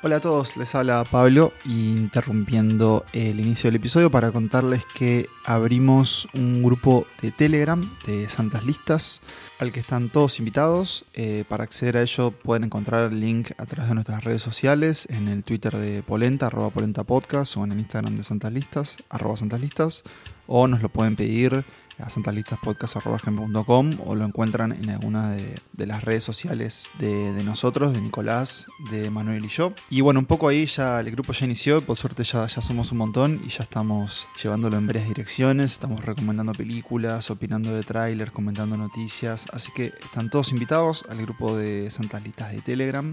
[0.00, 6.28] Hola a todos, les habla Pablo interrumpiendo el inicio del episodio para contarles que abrimos
[6.34, 9.20] un grupo de Telegram de Santas Listas
[9.58, 11.04] al que están todos invitados.
[11.14, 15.08] Eh, para acceder a ello pueden encontrar el link a través de nuestras redes sociales,
[15.10, 18.98] en el Twitter de Polenta, arroba Polenta Podcast, o en el Instagram de Santas Listas,
[19.08, 20.04] arroba Santas Listas,
[20.46, 21.64] o nos lo pueden pedir
[21.98, 28.66] a santalistaspodcast.com o lo encuentran en alguna de, las redes sociales de, nosotros, de Nicolás,
[28.90, 29.72] de Manuel y yo.
[29.90, 32.92] Y bueno, un poco ahí ya el grupo ya inició, por suerte ya, ya somos
[32.92, 38.32] un montón y ya estamos llevándolo en varias direcciones, estamos recomendando películas, opinando de trailers,
[38.32, 43.12] comentando noticias, así que están todos invitados al grupo de Santas Listas de Telegram.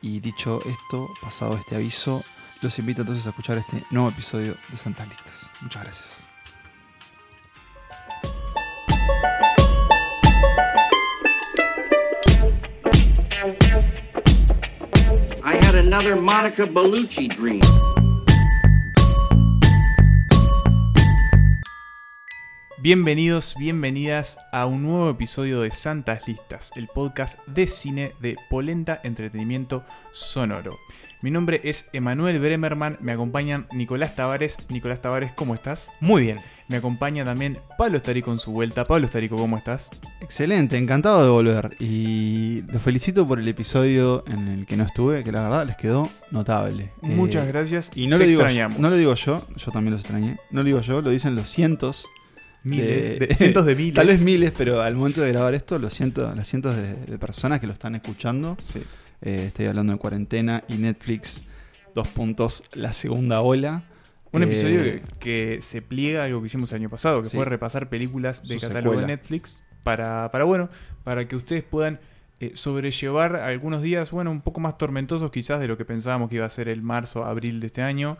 [0.00, 2.22] Y dicho esto, pasado este aviso,
[2.62, 5.50] los invito entonces a escuchar este nuevo episodio de Santas Listas.
[5.60, 6.27] Muchas gracias.
[22.80, 29.00] Bienvenidos, bienvenidas a un nuevo episodio de Santas Listas, el podcast de cine de Polenta
[29.02, 30.78] Entretenimiento Sonoro.
[31.20, 34.56] Mi nombre es Emanuel Bremerman, me acompañan Nicolás Tavares.
[34.70, 35.90] Nicolás Tavares, ¿cómo estás?
[35.98, 36.38] Muy bien.
[36.68, 38.84] Me acompaña también Pablo Estarico en su vuelta.
[38.84, 39.90] Pablo Estarico, ¿cómo estás?
[40.20, 41.74] Excelente, encantado de volver.
[41.80, 45.76] Y los felicito por el episodio en el que no estuve, que la verdad les
[45.76, 46.92] quedó notable.
[47.00, 47.90] Muchas eh, gracias.
[47.96, 50.36] Y no lo, digo yo, no lo digo yo, yo también los extrañé.
[50.52, 52.06] No lo digo yo, lo dicen los cientos
[52.62, 53.94] Miles, de, cientos de miles.
[53.96, 57.58] Tal vez miles, pero al momento de grabar esto, los cientos, las cientos de, personas
[57.58, 58.56] que lo están escuchando.
[58.72, 58.82] Sí.
[59.20, 61.42] Eh, estoy hablando de cuarentena y Netflix,
[61.94, 63.84] dos puntos, la segunda ola.
[64.30, 67.44] Un episodio eh, que, se pliega a algo que hicimos el año pasado, que fue
[67.44, 70.68] repasar películas de catálogo de Netflix para, para, bueno,
[71.02, 71.98] para que ustedes puedan
[72.40, 76.36] eh, sobrellevar algunos días, bueno, un poco más tormentosos quizás de lo que pensábamos que
[76.36, 78.18] iba a ser el marzo, abril de este año,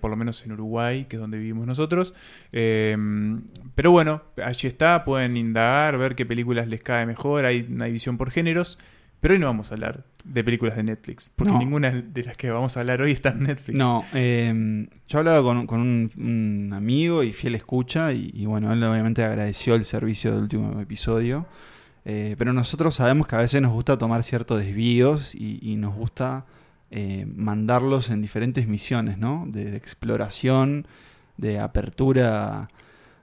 [0.00, 2.14] por lo menos en Uruguay, que es donde vivimos nosotros.
[2.50, 8.16] pero bueno, allí está, pueden indagar, ver qué películas les cae mejor, hay una división
[8.16, 8.78] por géneros.
[9.24, 12.50] Pero hoy no vamos a hablar de películas de Netflix, porque ninguna de las que
[12.50, 13.74] vamos a hablar hoy está en Netflix.
[13.74, 19.24] No, eh, yo hablaba con, con un, amigo y fiel escucha, y, bueno, él obviamente
[19.24, 21.46] agradeció el servicio del último episodio,
[22.04, 26.44] eh, pero nosotros sabemos que a veces nos gusta tomar ciertos desvíos y, nos gusta
[26.90, 29.46] eh, mandarlos en diferentes misiones, ¿no?
[29.48, 30.86] De, exploración,
[31.38, 32.68] de apertura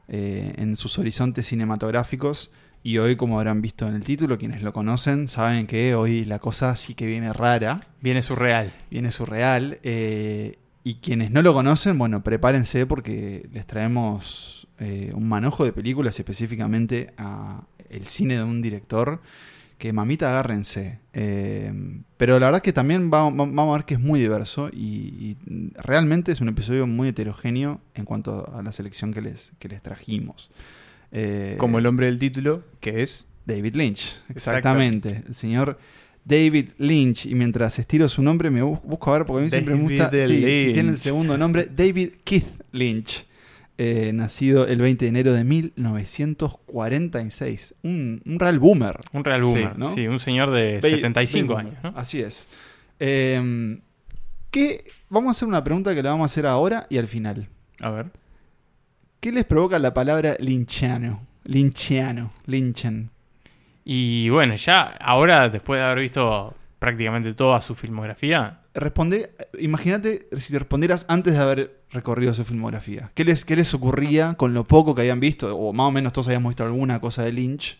[0.07, 2.49] eh, en sus horizontes cinematográficos.
[2.83, 6.39] Y hoy, como habrán visto en el título, quienes lo conocen saben que hoy la
[6.39, 7.81] cosa sí que viene rara.
[8.01, 8.73] Viene surreal.
[8.89, 9.79] Viene surreal.
[9.83, 15.73] Eh, y quienes no lo conocen, bueno, prepárense porque les traemos eh, un manojo de
[15.73, 19.21] películas específicamente a el cine de un director
[19.77, 20.99] que mamita agárrense.
[21.13, 21.71] Eh,
[22.17, 25.37] pero la verdad es que también vamos, a ver que es muy diverso y,
[25.75, 29.81] realmente es un episodio muy heterogéneo en cuanto a la selección que les, que les
[29.81, 30.51] trajimos.
[31.11, 34.15] Eh, Como el hombre del título, que es David Lynch.
[34.29, 35.23] Exactamente.
[35.27, 35.77] El señor
[36.23, 37.25] David Lynch.
[37.25, 40.09] Y mientras estiro su nombre, me busco a ver, porque a mí siempre me gusta.
[40.11, 43.25] si tiene el segundo nombre, David Keith Lynch.
[43.77, 47.75] Eh, nacido el 20 de enero de 1946.
[47.83, 48.99] Un, un real boomer.
[49.11, 49.93] Un real boomer, ¿no?
[49.93, 51.75] Sí, un señor de 75 años.
[51.95, 52.47] Así es.
[52.99, 53.81] Em,
[54.51, 54.83] ¿qué?
[55.09, 57.47] Vamos a hacer una pregunta que le vamos a hacer ahora y al final.
[57.79, 58.05] A ver.
[59.21, 61.21] ¿Qué les provoca la palabra linchiano?
[61.43, 63.11] Linchiano, linchen.
[63.85, 68.61] Y bueno, ya ahora, después de haber visto prácticamente toda su filmografía.
[68.73, 69.29] Responde,
[69.59, 73.11] imagínate si te respondieras antes de haber recorrido su filmografía.
[73.13, 75.55] ¿Qué les, ¿Qué les ocurría con lo poco que habían visto?
[75.55, 77.77] O más o menos todos habíamos visto alguna cosa de Lynch.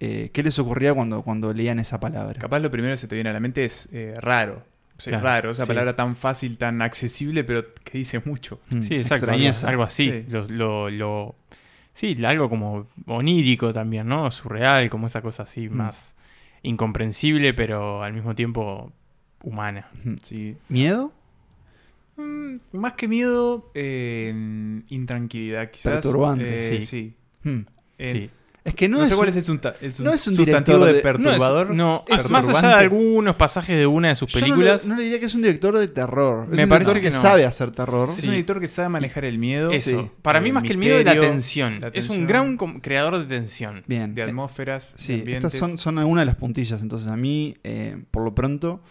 [0.00, 2.40] Eh, ¿Qué les ocurría cuando, cuando leían esa palabra?
[2.40, 4.64] Capaz lo primero que se te viene a la mente es eh, raro.
[5.06, 8.60] Es raro, esa palabra tan fácil, tan accesible, pero que dice mucho.
[8.70, 9.30] Mm, sí, exacto.
[9.66, 10.24] Algo, así.
[10.28, 11.36] Lo, lo,
[11.92, 14.30] sí, algo como onírico también, ¿no?
[14.30, 15.72] Surreal, como esa cosa así mm.
[15.72, 16.14] más
[16.62, 18.92] incomprensible, pero al mismo tiempo
[19.42, 19.88] humana.
[20.22, 20.56] Sí.
[20.68, 21.12] ¿Miedo?
[22.16, 25.92] Mm, más que miedo, eh, intranquilidad, quizás.
[25.92, 26.76] Perturbante.
[26.76, 27.14] Eh, sí.
[27.98, 28.30] sí.
[28.68, 31.74] Es que no, sé cuál es el, sustantivo de, perturbador.
[31.74, 34.84] No, más allá de algunos pasajes de una de sus películas.
[34.84, 36.44] No, le, diría que es un director de terror.
[36.44, 38.10] Es Me un parece director que, sabe hacer terror.
[38.10, 39.70] Es un director que sabe manejar el miedo.
[39.70, 40.12] Eso.
[40.22, 41.80] Para mí, más que el miedo, es la tensión.
[41.92, 43.82] Es un gran creador de tensión.
[43.86, 44.14] Bien.
[44.14, 44.94] De atmósferas.
[44.96, 46.82] Sí, estas son, son algunas de las puntillas.
[46.82, 48.82] Entonces, a mí, eh, por lo pronto,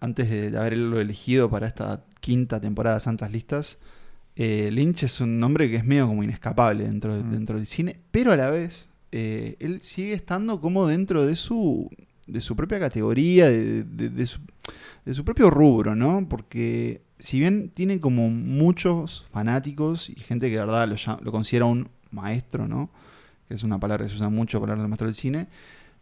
[0.00, 3.78] antes de haberlo elegido para esta quinta temporada de Santas Listas.
[4.36, 7.30] Eh, Lynch es un nombre que es medio como inescapable dentro, mm.
[7.30, 11.88] dentro del cine, pero a la vez eh, él sigue estando como dentro de su
[12.26, 16.26] de su propia categoría, de, su, propio rubro, ¿no?
[16.28, 21.66] Porque si bien tiene como muchos fanáticos y gente que de verdad lo, lo considera
[21.66, 22.90] un maestro, ¿no?
[23.46, 25.46] Que es una palabra que se usa mucho para hablar del maestro del cine,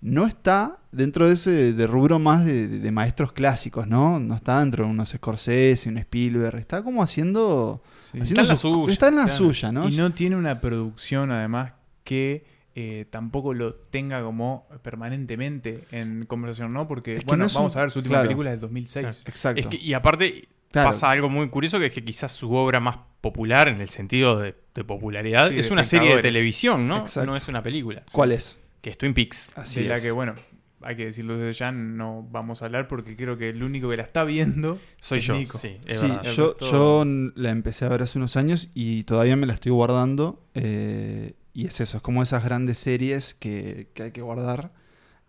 [0.01, 4.21] no está dentro de ese de rubro más de, maestros clásicos, ¿no?
[4.21, 7.83] No está dentro de unos Scorsese, un Spielberg, está como haciendo...
[8.15, 9.87] está, en la suya, está en la suya, ¿no?
[9.87, 11.73] Y no tiene una producción además
[12.05, 16.89] que eh, tampoco lo tenga como permanentemente en conversación, ¿no?
[16.89, 19.25] Porque, bueno, vamos a ver su última película del 2006.
[19.27, 19.69] Exacto.
[19.73, 23.81] y aparte pasa algo muy curioso que es que quizás su obra más popular en
[23.81, 24.55] el sentido de,
[24.85, 27.05] popularidad es una serie de televisión, ¿no?
[27.25, 28.03] No es una película.
[28.13, 28.61] ¿Cuál es?
[28.81, 29.49] Que es Twin Peaks.
[29.55, 30.35] Así de la que, bueno,
[30.81, 33.97] hay que decirlo desde ya, no vamos a hablar porque creo que el único que
[33.97, 35.35] la está viendo soy yo.
[35.35, 35.79] Sí,
[36.35, 37.05] yo, yo
[37.37, 40.43] la empecé a ver hace unos años y todavía me la estoy guardando.
[40.55, 44.73] Eh, y es eso, es como esas grandes series que, hay que guardar.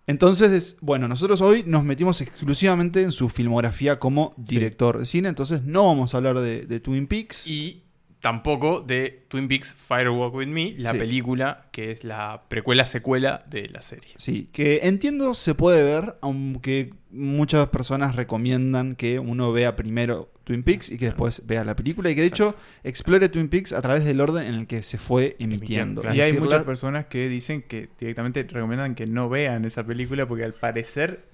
[0.05, 5.63] Entonces, bueno, nosotros hoy nos metimos exclusivamente en su filmografía como director de cine, entonces
[5.63, 7.47] no vamos a hablar de, de Twin Peaks.
[7.47, 7.83] Y
[8.23, 13.67] tampoco de Twin Peaks Firewalk With Me, la película que es la precuela secuela de
[13.67, 14.13] la serie.
[14.15, 20.63] Sí, que entiendo se puede ver, aunque muchas personas recomiendan que uno vea primero Twin
[20.63, 23.81] Peaks y que después vea la película y que de hecho explore Twin Peaks a
[23.81, 26.01] través del orden en el que se fue emitiendo.
[26.13, 30.43] Y hay muchas personas que dicen que directamente recomiendan que no vean esa película porque
[30.43, 31.33] al parecer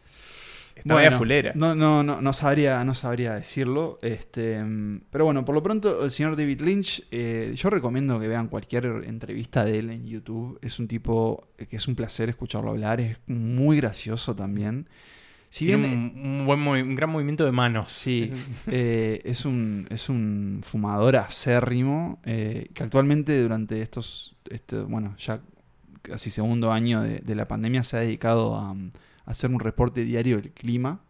[1.18, 1.52] fulera.
[1.56, 4.00] No, no, no, no sabría, no sabría decirlo.
[4.02, 4.64] Este,
[5.12, 8.86] pero bueno, por lo pronto, el señor David Lynch, eh, yo recomiendo que vean cualquier
[9.06, 10.60] entrevista de él en YouTube.
[10.62, 14.88] Es un tipo que es un placer escucharlo hablar, es muy gracioso también.
[15.50, 17.92] Si Tiene un, buen un gran movimiento de manos.
[17.92, 18.32] Sí,
[18.68, 25.42] eh, es, un, es un fumador acérrimo eh, que actualmente durante estos, este, bueno, ya
[26.04, 28.76] casi segundo año de la pandemia se ha dedicado a
[29.26, 31.02] hacer un reporte diario del clima.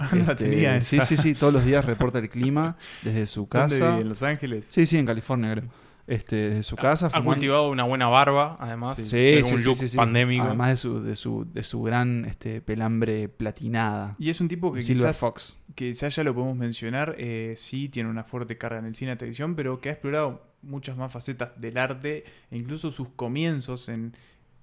[0.00, 3.48] Ah, no este, tenía Sí, sí, sí, todos los días reporta el clima desde su
[3.48, 3.98] casa.
[3.98, 4.64] ¿En Los Ángeles?
[4.68, 5.64] Sí, sí, en California, creo.
[6.08, 7.10] Este, desde su casa.
[7.12, 8.96] Ha, cultivado una buena barba, además.
[8.96, 10.44] Sí, sí, un look pandémico.
[10.44, 14.14] Además de su, de su, de su gran este, pelambre platinada.
[14.18, 15.58] Y es un tipo que quizás, Fox.
[15.74, 19.12] que quizás ya lo podemos mencionar, eh, sí tiene una fuerte carga en el cine
[19.12, 23.90] y televisión, pero que ha explorado muchas más facetas del arte e incluso sus comienzos
[23.90, 24.14] en,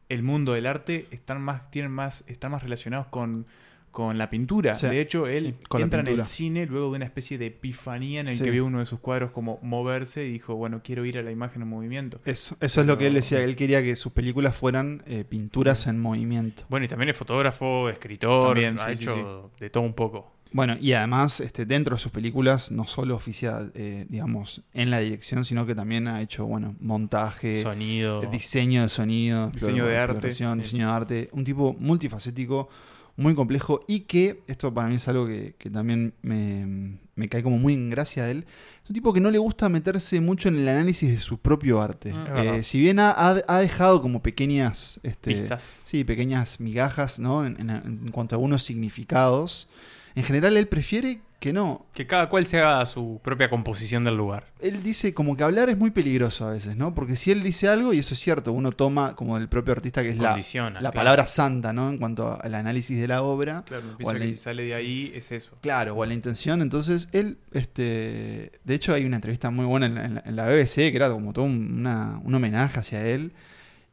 [0.09, 3.47] el mundo del arte están más, tienen más, están más relacionados con,
[3.95, 4.73] con la pintura.
[4.73, 8.37] de hecho, él entra en el cine luego de una especie de epifanía en el
[8.37, 11.31] que vio uno de sus cuadros como moverse y dijo, bueno, quiero ir a la
[11.31, 12.19] imagen en movimiento.
[12.25, 15.87] Eso, eso es lo que él decía, él quería que sus películas fueran eh, pinturas
[15.87, 16.63] en movimiento.
[16.67, 20.33] Bueno, y también es fotógrafo, escritor, también, ha hecho de todo un poco.
[20.51, 24.99] Bueno, y además, este, dentro de sus películas, no solo oficia, eh, digamos, en la
[24.99, 30.27] dirección, sino que también ha hecho, bueno, montaje, sonido, diseño de sonido, diseño de arte,
[30.27, 32.67] diseño de arte, un tipo multifacético,
[33.17, 37.73] muy complejo y que, esto para mí es algo que, también me, cae como muy
[37.73, 38.45] en gracia de él,
[38.83, 41.81] es un tipo que no le gusta meterse mucho en el análisis de su propio
[41.81, 42.13] arte.
[42.13, 47.45] Ah, eh, si bien ha, dejado como pequeñas, este, sí, pequeñas migajas, ¿no?
[47.45, 49.69] En, en cuanto a algunos significados,
[50.15, 51.85] en general él prefiere que no.
[51.93, 54.47] Que cada cual se haga su propia composición del lugar.
[54.61, 56.95] Él dice como que hablar es muy peligroso a veces, ¿no?
[56.95, 60.01] Porque si él dice algo, y eso es cierto, uno toma como del propio artista
[60.01, 60.41] que es la,
[60.81, 61.89] la palabra santa, ¿no?
[61.91, 63.63] En cuanto al análisis de la obra.
[63.63, 65.59] Claro, o que sale de ahí es eso.
[65.61, 66.63] Claro, o a la intención.
[66.63, 71.11] Entonces él, este de hecho hay una entrevista muy buena en la, BBC que era
[71.11, 73.33] como todo un, un homenaje hacia él.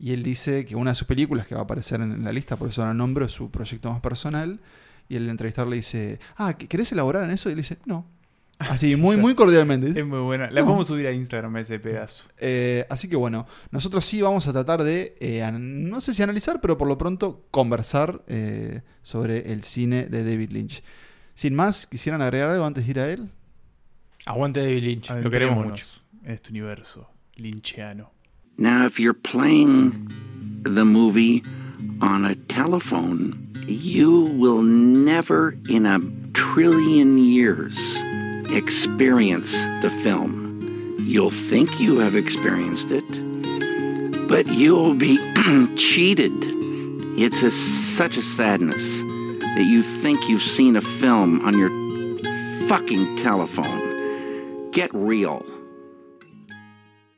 [0.00, 2.56] Y él dice que una de sus películas que va a aparecer en la lista,
[2.56, 4.58] por eso la nombro, es su proyecto más personal
[5.08, 7.50] y el entrevistador le dice, ah, ¿querés elaborar en eso?
[7.50, 8.06] Y le dice, no.
[8.58, 9.88] Así, muy, muy cordialmente.
[9.88, 10.50] Es muy buena.
[10.50, 12.28] La vamos a subir a Instagram ese pedazo.
[12.38, 16.60] Eh, así que bueno, nosotros sí vamos a tratar de, eh, no sé si analizar,
[16.60, 20.82] pero por lo pronto conversar eh, sobre el cine de David Lynch.
[21.34, 23.30] Sin más, ¿quisieran agregar algo antes de ir a él?
[24.26, 25.84] Aguante David Lynch, lo queremos mucho.
[26.22, 28.12] En este universo lynchiano.
[28.58, 30.08] Now, if you're playing
[30.62, 31.42] the movie
[32.00, 33.41] on a telephone...
[33.68, 36.00] you will never in a
[36.32, 37.76] trillion years
[38.50, 39.52] experience
[39.82, 40.98] the film.
[41.00, 45.18] You'll think you have experienced it, but you'll be
[45.76, 46.32] cheated.
[47.18, 51.70] It's a, such a sadness that you think you've seen a film on your
[52.68, 54.70] fucking telephone.
[54.70, 55.44] Get real.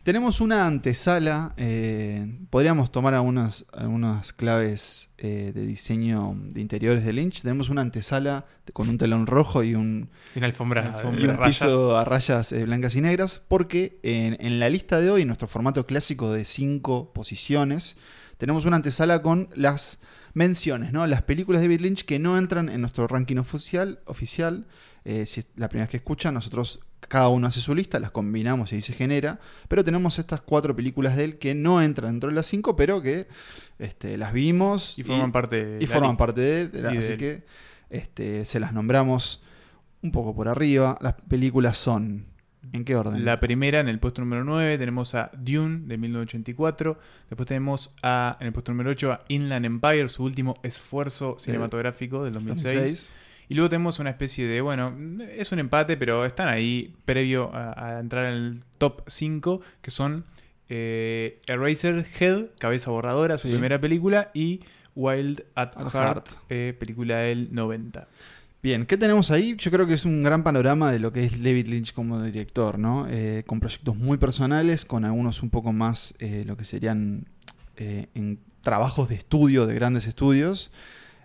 [0.04, 7.14] Tenemos una antesala, eh, podríamos tomar algunas, algunas claves eh, de diseño de interiores de
[7.14, 7.40] Lynch.
[7.40, 8.44] Tenemos una antesala
[8.74, 11.00] con un telón rojo y un, una alfombra,
[11.42, 15.28] piso a rayas eh, blancas y negras, porque en, en, la lista de hoy, en
[15.28, 17.96] nuestro formato clásico de cinco posiciones,
[18.36, 19.98] tenemos una antesala con las
[20.34, 21.06] menciones, ¿no?
[21.06, 24.66] Las películas de David Lynch que no entran en nuestro ranking oficial, oficial
[25.04, 28.10] eh, si es la primera vez que escuchan, nosotros cada uno hace su lista, las
[28.10, 32.12] combinamos y ahí se genera, pero tenemos estas cuatro películas de él que no entran
[32.12, 33.26] dentro de las cinco, pero que
[33.78, 37.44] este, las vimos y forman parte de y forman parte de así que
[37.90, 39.42] este, se las nombramos
[40.02, 40.98] un poco por arriba.
[41.00, 42.26] Las películas son
[42.72, 43.24] ¿En qué orden?
[43.24, 46.98] La primera, en el puesto número 9, tenemos a Dune de 1984.
[47.30, 52.24] Después tenemos a, en el puesto número 8 a Inland Empire, su último esfuerzo cinematográfico
[52.24, 53.12] del 2006.
[53.48, 54.96] Y luego tenemos una especie de, bueno,
[55.36, 60.24] es un empate, pero están ahí previo a, entrar en el top 5, que son
[60.68, 64.60] eh, Eraserhead, Cabeza Borradora, su primera película, y
[64.94, 68.08] Wild at, Heart, eh, película del 90.
[68.62, 69.56] Bien, ¿qué tenemos ahí?
[69.58, 72.78] Yo creo que es un gran panorama de lo que es David Lynch como director,
[72.78, 73.06] ¿no?
[73.10, 77.26] Eh, con proyectos muy personales, con algunos un poco más eh, lo que serían
[77.76, 80.70] en trabajos de estudio, de grandes estudios.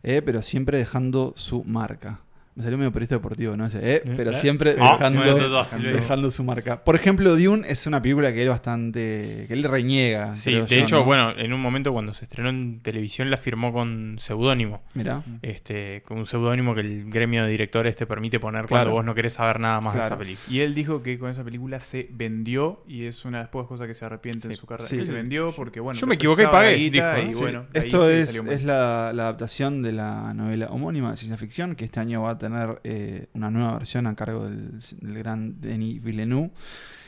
[0.03, 2.21] Eh, pero siempre dejando su marca.
[2.59, 3.67] Me salió medio periodista deportivo, ¿no?
[3.67, 6.83] Ese, eh, pero siempre ah, dejando, su marca.
[6.83, 9.45] Por ejemplo, Dune es una película que él bastante.
[9.47, 10.35] que él reniega.
[10.35, 14.17] Sí, de hecho, bueno, en un momento cuando se estrenó en televisión la firmó con
[14.19, 14.83] seudónimo.
[14.93, 15.23] Mira.
[15.41, 19.15] Este, con un seudónimo que el gremio de directores te permite poner cuando vos no
[19.15, 20.53] querés saber nada más de esa película.
[20.53, 23.69] Y él dijo que con esa película se vendió y es una de las pocas
[23.69, 24.85] cosas que se arrepiente en su carrera.
[24.85, 25.97] se vendió porque, bueno.
[25.97, 26.77] Yo me equivoqué y pagué.
[26.77, 31.75] y bueno, Esto es, es la, la adaptación de la novela homónima de ciencia ficción
[31.75, 35.59] que este año va a tener tener eh, una nueva versión a cargo del, gran
[35.61, 36.51] Denis Villeneuve.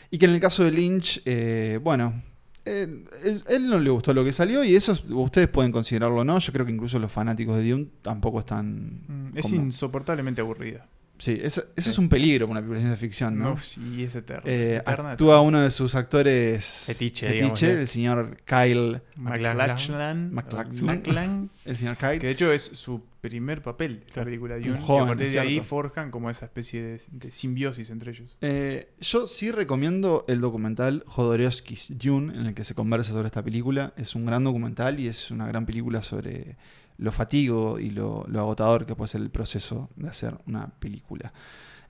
[0.10, 2.22] Y que en el caso de Lynch, eh, bueno,
[2.66, 3.06] eh,
[3.50, 6.38] él no le gustó lo que salió y eso ustedes pueden considerarlo no.
[6.40, 9.02] Yo creo que incluso los fanáticos de Dune tampoco están.
[9.08, 10.88] Mm, es insoportablemente aburrida.
[11.22, 13.56] Sí, eso, es un peligro para una película de ciencia ficción, ¿no?
[13.60, 14.42] sí, es eterno.
[14.44, 20.34] Eh, actúa uno de sus actores fetiche, el señor Kyle MacLachlan.
[20.34, 21.52] MacLachlan.
[21.64, 22.18] El señor Kyle.
[22.18, 24.80] Que de hecho es su primer papel, esta película de Dune.
[24.80, 28.36] y a partir de ahí forjan como esa especie de, simbiosis entre ellos.
[28.42, 33.44] Eh, yo sí recomiendo el documental Jodorowsky's Dune, en el que se conversa sobre esta
[33.44, 33.94] película.
[33.96, 36.58] Es un gran documental y es una gran película sobre
[37.02, 41.34] lo fatigo y lo, agotador que puede ser el proceso de hacer una película.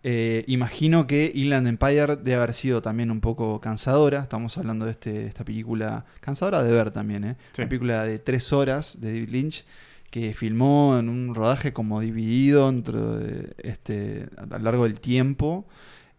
[0.03, 4.21] Eh, imagino que Inland Empire debe haber sido también un poco cansadora.
[4.21, 7.35] Estamos hablando de este, esta película cansadora de ver también, ¿eh?
[7.57, 9.65] Una película de tres horas de David Lynch
[10.09, 15.67] que filmó en un rodaje como dividido entre, este, a lo largo del tiempo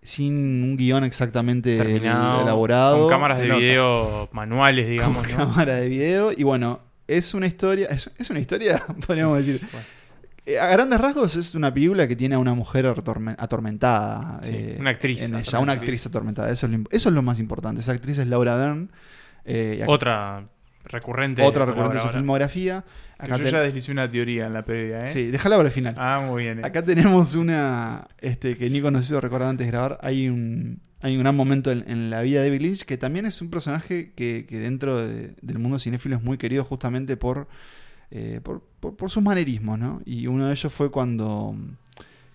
[0.03, 0.35] sin
[0.65, 3.03] un guion exactamente elaborado.
[3.03, 5.27] Con cámaras de video manuales, digamos.
[5.27, 6.33] Con cámaras de video.
[6.37, 6.81] Y bueno,
[7.17, 9.61] es una historia, es, una historia, podríamos decir.
[10.45, 14.41] Eh, a grandes rasgos es una película que tiene a una mujer atormentada.
[14.45, 15.23] Eh, una actriz.
[15.23, 16.51] En ella, una actriz atormentada.
[16.51, 17.81] Eso es, lo, eso es, lo, más importante.
[17.81, 18.91] Esa actriz es Laura Dern.
[19.45, 20.49] Eh, otra
[20.85, 21.43] recurrente.
[21.43, 22.85] Otra recurrente de su filmografía.
[23.19, 25.07] Acá yo ya deslicé una teoría en la previa, ¿eh?
[25.07, 25.95] Sí, déjala para el final.
[25.97, 26.65] Ah, muy bien.
[26.65, 29.99] Acá tenemos una este, que Nico nos hizo recordar antes de grabar.
[30.03, 33.43] Hay un, hay un gran momento en, la vida de David Lynch que también es
[33.43, 37.49] un personaje que, dentro del mundo cinéfilo es muy querido justamente por,
[38.13, 40.01] eh, por, sus manerismos, ¿no?
[40.05, 41.57] Y uno de ellos fue cuando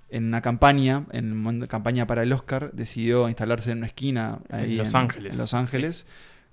[0.10, 4.74] en una campaña, en una campaña para el Oscar, decidió instalarse en una esquina ahí
[4.74, 5.38] en Los Ángeles.
[5.38, 6.06] Los Ángeles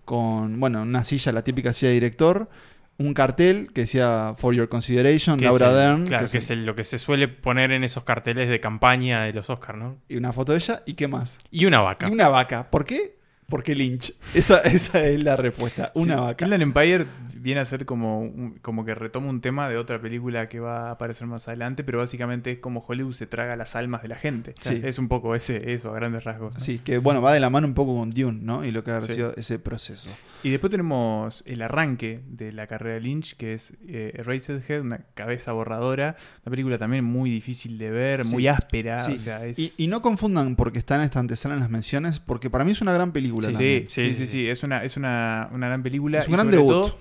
[0.04, 2.48] con, bueno, una silla, la típica silla de director,
[2.98, 6.06] un cartel que decía For Your Consideration, Laura Dern.
[6.06, 9.50] Claro, que, es, lo que se suele poner en esos carteles de campaña de los
[9.50, 9.98] Oscars, ¿no?
[10.08, 11.38] Y una foto de ella, ¿y qué más?
[11.50, 12.08] Y una vaca.
[12.08, 12.70] Y una vaca.
[12.70, 13.18] ¿Por qué?
[13.48, 14.14] Porque Lynch.
[14.34, 15.92] Esa, esa es la respuesta.
[15.94, 16.44] Una vaca.
[16.44, 17.06] Inland Empire
[17.44, 20.92] viene a ser como, como que retoma un tema de otra película que va a
[20.92, 24.54] aparecer más adelante, pero básicamente es como Hollywood se traga las almas de la gente.
[24.64, 26.54] Es un poco ese, eso, a grandes rasgos.
[26.56, 28.64] Sí, que bueno, va de la mano un poco con Dune, ¿no?
[28.64, 30.10] Y lo que ha sido ese proceso.
[30.42, 35.00] Y después tenemos el arranque de la carrera de Lynch, que es eh, Eraserhead, una
[35.14, 39.06] cabeza borradora, una película también muy difícil de ver, muy áspera.
[39.56, 42.80] y, no confundan porque está en esta antesala en las menciones, porque para mí es
[42.80, 43.43] una gran película.
[43.52, 46.18] Sí, sí, sí, sí, es una, es una, gran película.
[46.18, 46.94] Es un gran debut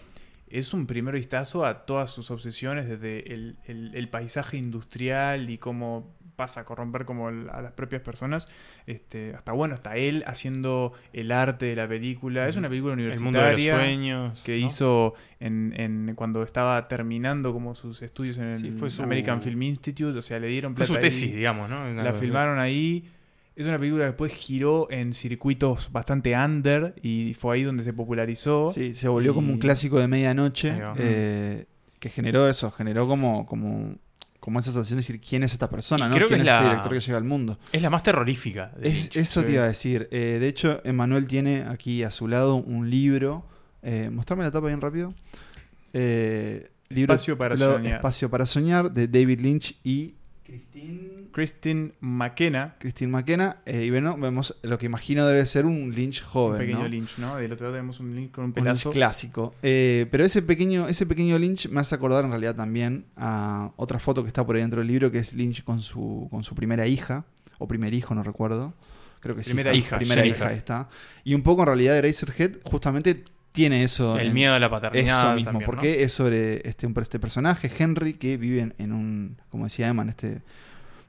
[0.54, 6.62] es un primer vistazo a todas sus obsesiones, desde el, paisaje industrial y cómo pasa
[6.62, 8.48] a corromper como a las propias personas,
[8.86, 12.48] este, hasta bueno, hasta él haciendo el arte de la película.
[12.48, 18.46] Es una película universitaria sueños, que hizo en, cuando estaba terminando como sus estudios en
[18.46, 20.88] el American Film Institute, o sea, le dieron plata.
[20.88, 21.92] Fue su tesis, digamos, ¿no?
[21.92, 23.10] la filmaron ahí.
[23.56, 27.94] Es una película que después giró en circuitos bastante under y fue ahí donde se
[27.94, 28.72] popularizó.
[28.74, 31.66] Sí, se volvió como un clásico de medianoche eh,
[32.00, 33.96] que generó eso, generó como, como,
[34.40, 36.16] como esa sensación de decir quién es esta persona, ¿no?
[36.16, 37.60] ¿Quién es, este director que llega al mundo?
[37.72, 38.72] Es la más terrorífica.
[38.82, 40.08] eso te iba a decir.
[40.12, 43.46] Eh, de hecho, Emanuel tiene aquí a su lado un libro.
[43.84, 45.14] Eh, mostrame la tapa bien rápido.
[45.94, 47.96] Eh, Espacio para soñar.
[47.96, 51.13] Espacio para soñar de David Lynch y Christine
[52.00, 52.76] McKenna.
[52.80, 53.58] Christine McKenna.
[53.66, 56.62] Eh, y bueno, vemos lo que imagino debe ser un Lynch joven.
[56.62, 57.36] Un pequeño Lynch, ¿no?
[57.36, 58.90] Del otro lado tenemos un Lynch con un pelazo.
[58.90, 59.56] Un clásico.
[59.62, 64.00] Eh, pero ese pequeño, ese pequeño Lynch me hace acordar en realidad también a otra
[64.00, 66.56] foto que está por ahí dentro del libro, que es Lynch con su, con su
[66.56, 67.26] primera hija,
[67.58, 68.74] o primer hijo, no recuerdo.
[69.20, 69.50] Creo que sí.
[69.50, 69.98] Primera hija.
[69.98, 70.90] Primera hija está.
[71.24, 73.24] Y un poco en realidad Eraserhead justamente
[73.54, 74.20] tiene eso.
[74.20, 75.20] El miedo a la paternidad.
[75.20, 79.88] Eso mismo, porque es sobre este, este personaje, Henry, que vive en un, como decía
[79.88, 80.42] Emma, en este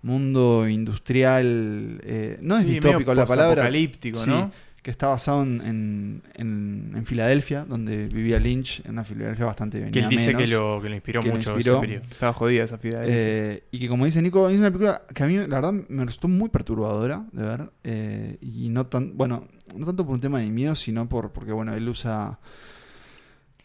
[0.04, 3.62] mundo industrial, eh, no es distópico la palabra.
[3.62, 4.52] Apocalíptico, ¿no?
[4.82, 9.90] Que está basado en, en, Filadelfia, donde vivía Lynch, en una Filadelfia bastante bien.
[9.90, 11.56] Que él dice que, lo, que lo inspiró mucho.
[11.82, 13.16] Estaba jodida esa Filadelfia.
[13.16, 16.04] Eh, y que como dice Nico, es una película que a mí la verdad me
[16.04, 17.70] resultó muy perturbadora de ver.
[17.82, 21.52] Eh, y no tan, bueno, no tanto por un tema de miedo, sino por porque
[21.52, 22.38] bueno, él usa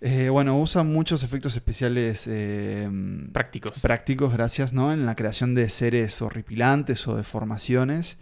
[0.01, 2.89] eh, bueno, usa muchos efectos especiales eh,
[3.33, 3.79] prácticos.
[3.81, 4.93] Prácticos, gracias, ¿no?
[4.93, 8.17] En la creación de seres horripilantes o deformaciones.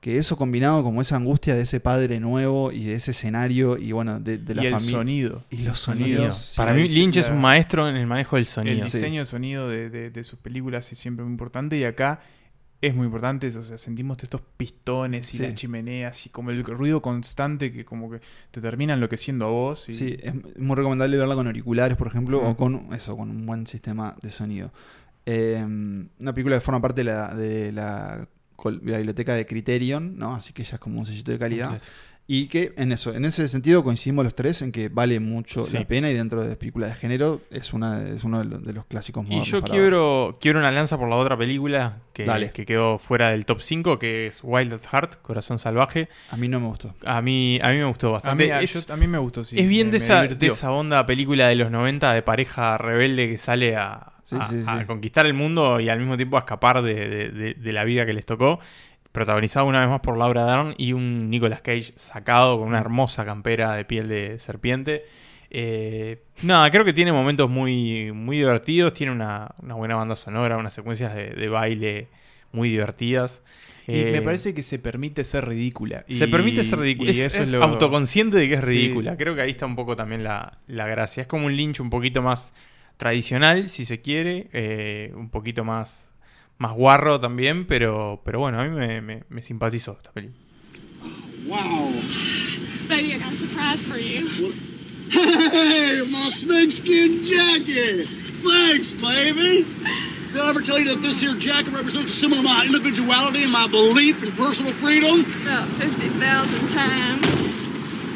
[0.00, 3.92] Que eso combinado como esa angustia de ese padre nuevo y de ese escenario y
[3.92, 4.70] bueno, de, la familia.
[4.70, 5.44] Y el sonido.
[5.48, 6.54] Y los sonidos.
[6.56, 8.78] Para mí Lynch es un maestro en el manejo del sonido.
[8.78, 12.20] El diseño de sonido de, de, sus películas es siempre muy importante y acá
[12.82, 17.00] es muy importante, o sea, sentimos estos pistones y las chimeneas y como el ruido
[17.00, 18.20] constante que como que
[18.50, 19.84] te termina enloqueciendo a vos.
[19.88, 23.68] Sí, es muy recomendable verla con auriculares, por ejemplo, o con eso, con un buen
[23.68, 24.72] sistema de sonido.
[25.24, 28.28] Em, una película que forma parte de la, de la,
[28.64, 30.34] biblioteca de Criterion, ¿no?
[30.34, 31.80] Así que ya es como un sellito de calidad.
[32.26, 35.84] Y que en eso, en ese sentido coincidimos los tres en que vale mucho la
[35.84, 39.40] pena y dentro de películas de género es una es uno de los, clásicos Y
[39.42, 43.60] yo quiero, quiero una lanza por la otra película que, que quedó fuera del top
[43.60, 46.08] 5, que es Wild at Heart, Corazón Salvaje.
[46.30, 46.94] A mí no me gustó.
[47.04, 48.52] A mí, a mí me gustó bastante.
[48.52, 49.58] A mí, me gustó, sí.
[49.58, 53.38] Es bien de, esa, de esa onda película de los 90 de pareja rebelde que
[53.38, 54.12] sale a,
[54.86, 58.24] conquistar el mundo y al mismo tiempo a escapar de, de, la vida que les
[58.24, 58.60] tocó
[59.12, 63.24] protagonizado una vez más por Laura Dern y un Nicolas Cage sacado con una hermosa
[63.24, 65.04] campera de piel de serpiente.
[65.50, 70.72] Eh, nada, creo que tiene momentos muy, muy divertidos, tiene una, buena banda sonora, unas
[70.72, 72.08] secuencias de, baile
[72.52, 73.42] muy divertidas.
[73.86, 76.06] Y me eh, parece que se permite ser ridícula.
[76.08, 77.10] Se permite ser ridícula.
[77.10, 79.16] Es, autoconsciente de que es ridícula.
[79.18, 81.20] Creo que ahí está un poco también la, gracia.
[81.20, 82.54] Es como un Lynch un poquito más
[82.96, 86.11] tradicional, si se quiere, eh, un poquito más
[86.62, 90.38] más guarro también, pero, pero bueno, a mí me, me, me simpatizó esta película.
[91.44, 91.92] Wow.
[92.88, 94.28] Baby, I got a surprise for you.
[95.10, 98.06] Hey, my snakeskin jacket!
[98.06, 99.66] Thanks, baby!
[100.32, 103.42] Did I ever tell you that this here jacket represents a symbol of my individuality
[103.42, 105.20] and my belief in personal freedom?
[105.42, 107.26] About 50,000 times.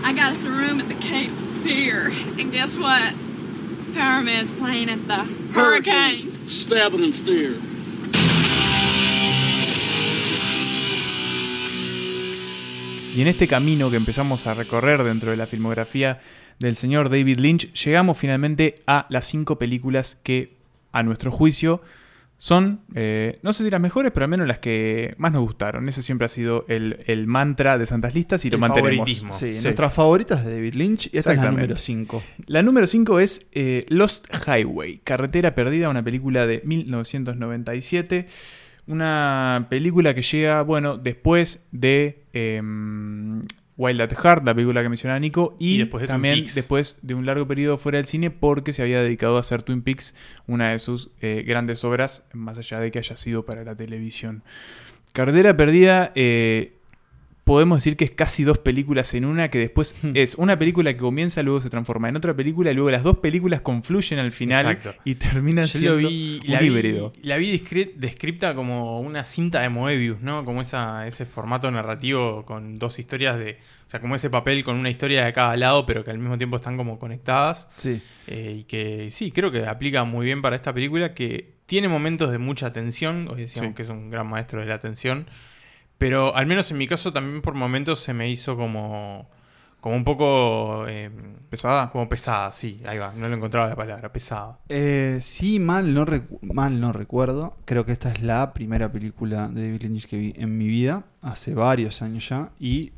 [0.04, 1.32] I got us a room at the Cape
[1.64, 2.12] Fear.
[2.38, 3.12] And guess what?
[3.94, 6.30] Power Man's playing at the Hurricane.
[6.30, 6.48] Hurricane.
[6.48, 7.56] Stabbing and steer.
[13.16, 16.20] Y en este camino que empezamos a recorrer dentro de la filmografía
[16.58, 20.58] del señor David Lynch, llegamos finalmente a las cinco películas que,
[20.92, 21.80] a nuestro juicio,
[22.36, 25.88] son, eh, no sé si las mejores, pero al menos las que más nos gustaron.
[25.88, 29.08] Ese siempre ha sido el, mantra de Santas Listas y lo mantenemos.
[29.30, 32.22] Sí, nuestras favoritas de David Lynch y esta es la número 5.
[32.44, 38.26] La número 5 es eh, Lost Highway, Carretera Perdida, una película de 1997.
[38.86, 43.42] Una película que llega, bueno, después de em,
[43.76, 47.78] Wild at Heart, la película que mencionaba Nico, y, también después de un largo periodo
[47.78, 50.14] fuera del cine porque se había dedicado a hacer Twin Peaks,
[50.46, 54.42] una de sus eh, grandes obras, más allá de que haya sido para la televisión.
[55.12, 56.75] Cartera Perdida eh,
[57.46, 60.10] podemos decir que es casi dos películas en una, que después hmm.
[60.14, 63.18] es una película que comienza, luego se transforma en otra película, y luego las dos
[63.18, 67.12] películas confluyen al final y terminan siendo vi, un la híbrido.
[67.12, 67.52] Vi, la vi
[67.94, 70.44] descripta como una cinta de Moebius, ¿no?
[70.44, 73.58] Como esa, ese formato narrativo con dos historias de...
[73.86, 76.36] O sea, como ese papel con una historia de cada lado, pero que al mismo
[76.36, 77.68] tiempo están como conectadas.
[77.76, 78.02] Sí.
[78.26, 82.32] Eh, y que sí, creo que aplica muy bien para esta película, que tiene momentos
[82.32, 85.28] de mucha tensión, hoy decíamos que es un gran maestro de la tensión,
[85.98, 89.28] pero al menos en mi caso también por momentos se me hizo como,
[89.80, 90.86] como un poco...
[90.88, 91.10] Eh,
[91.48, 91.90] ¿Pesada?
[91.90, 94.58] Como pesada, sí, ahí va, no lo encontraba la palabra, pesada.
[94.68, 96.04] Eh, sí, mal no,
[96.42, 97.56] mal no recuerdo.
[97.64, 101.04] Creo que esta es la primera película de David Lynch que vi en mi vida,
[101.22, 102.92] hace varios años ya, y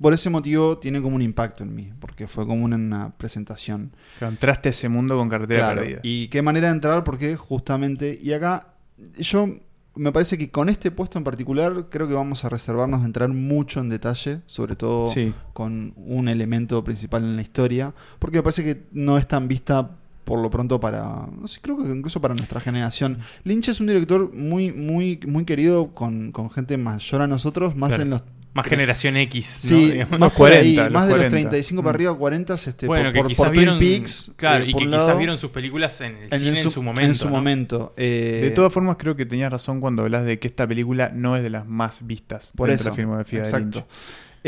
[0.00, 3.92] por ese motivo tiene como un impacto en mí, porque fue como una, presentación.
[4.18, 6.00] Pero entraste a ese mundo con carretera perdida.
[6.02, 8.74] Y qué manera de entrar, porque justamente, y acá
[9.18, 9.48] yo
[9.96, 13.28] me parece que con este puesto en particular creo que vamos a reservarnos de entrar
[13.28, 15.12] mucho en detalle, sobre todo
[15.52, 19.90] con un elemento principal en la historia, porque me parece que no es tan vista
[20.24, 23.18] por lo pronto para, no sé, creo que incluso para nuestra generación.
[23.44, 27.92] Lynch es un director muy, muy, muy querido con, con gente mayor a nosotros, más
[27.92, 28.22] en los
[28.56, 29.56] más generación X.
[29.60, 30.88] Sí, más 40.
[30.90, 31.94] más de los 35 para mm.
[31.94, 35.50] arriba, 40 este, bueno, por, que quizás vieron, Peaks, Claro, y que quizás vieron sus
[35.50, 37.02] películas en el cine en su, momento.
[37.02, 37.94] En su momento.
[37.98, 41.36] Eh, de todas formas, creo que tenías razón cuando hablas de que esta película no
[41.36, 43.80] es de las más vistas por eso, de la filmografía exacto.
[43.80, 43.86] de Lynch.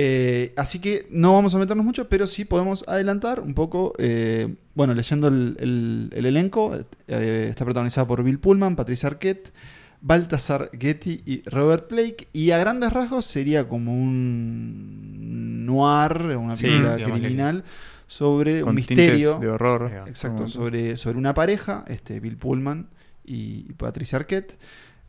[0.00, 3.92] Eh, así que no vamos a meternos mucho, pero sí podemos adelantar un poco.
[3.98, 9.52] Eh, bueno, leyendo el, el elenco, está protagonizada por Bill Pullman, Patricia Arquette.
[10.00, 12.28] Baltasar Getty y Robert Blake.
[12.32, 17.64] Y a grandes rasgos sería como un noir, una película criminal,
[18.06, 19.38] sobre un misterio.
[19.38, 19.90] De horror.
[20.06, 22.88] Exacto, sobre, sobre una pareja, este, Bill Pullman
[23.24, 24.58] y Patricia Arquette.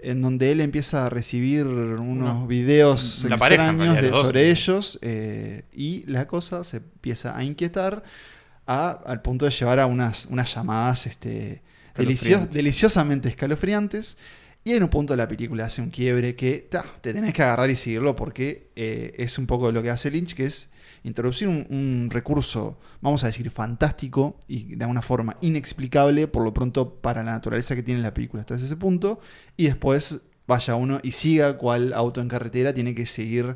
[0.01, 6.63] En donde él empieza a recibir unos videos extraños sobre ellos eh, y la cosa
[6.63, 8.03] se empieza a inquietar
[8.65, 11.61] al punto de llevar a unas, unas llamadas este,
[11.97, 14.17] deliciosamente escalofriantes
[14.63, 16.69] y en un punto de la película hace un quiebre que
[17.01, 20.35] te tenés que agarrar y seguirlo porque eh, es un poco lo que hace Lynch,
[20.35, 20.69] que es
[21.03, 26.95] introducir un, recurso, vamos a decir, fantástico y de alguna forma inexplicable, por lo pronto
[26.95, 29.19] para la naturaleza que tiene la película hasta ese punto,
[29.55, 33.55] y después vaya uno y siga cual auto en carretera tiene que seguir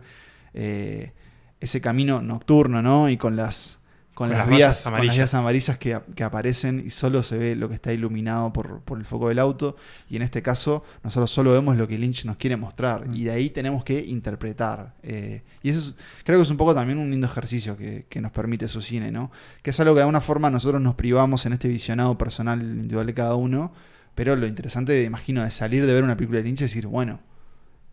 [0.54, 1.12] eh,
[1.60, 3.10] ese camino nocturno, ¿no?
[3.10, 3.80] Y con las
[4.14, 8.54] con, las, vías, amarillas, amarillas que, aparecen y solo se ve lo que está iluminado
[8.54, 9.76] por, el foco del auto.
[10.08, 13.08] Y en este caso, nosotros solo vemos lo que Lynch nos quiere mostrar.
[13.08, 13.16] Mm.
[13.16, 14.94] Y de ahí tenemos que interpretar.
[15.02, 18.68] Eh, y eso creo que es un poco también un lindo ejercicio que, nos permite
[18.68, 19.32] su cine, ¿no?
[19.62, 23.08] Que es algo que de alguna forma nosotros nos privamos en este visionado personal individual
[23.08, 23.74] de cada uno.
[24.16, 27.20] Pero lo interesante, imagino, de salir de ver una película de Lynch y decir, bueno,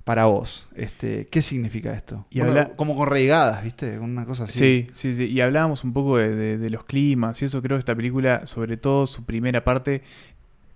[0.05, 0.69] para vos.
[0.75, 2.27] Este, ¿Qué significa esto?
[2.31, 2.41] Y
[2.77, 3.99] como con reigadas, ¿viste?
[3.99, 4.59] Una cosa así.
[4.59, 5.25] Sí, sí, sí.
[5.27, 9.07] Y hablábamos un poco de, los climas y eso creo que esta película, sobre todo
[9.07, 10.03] su primera parte,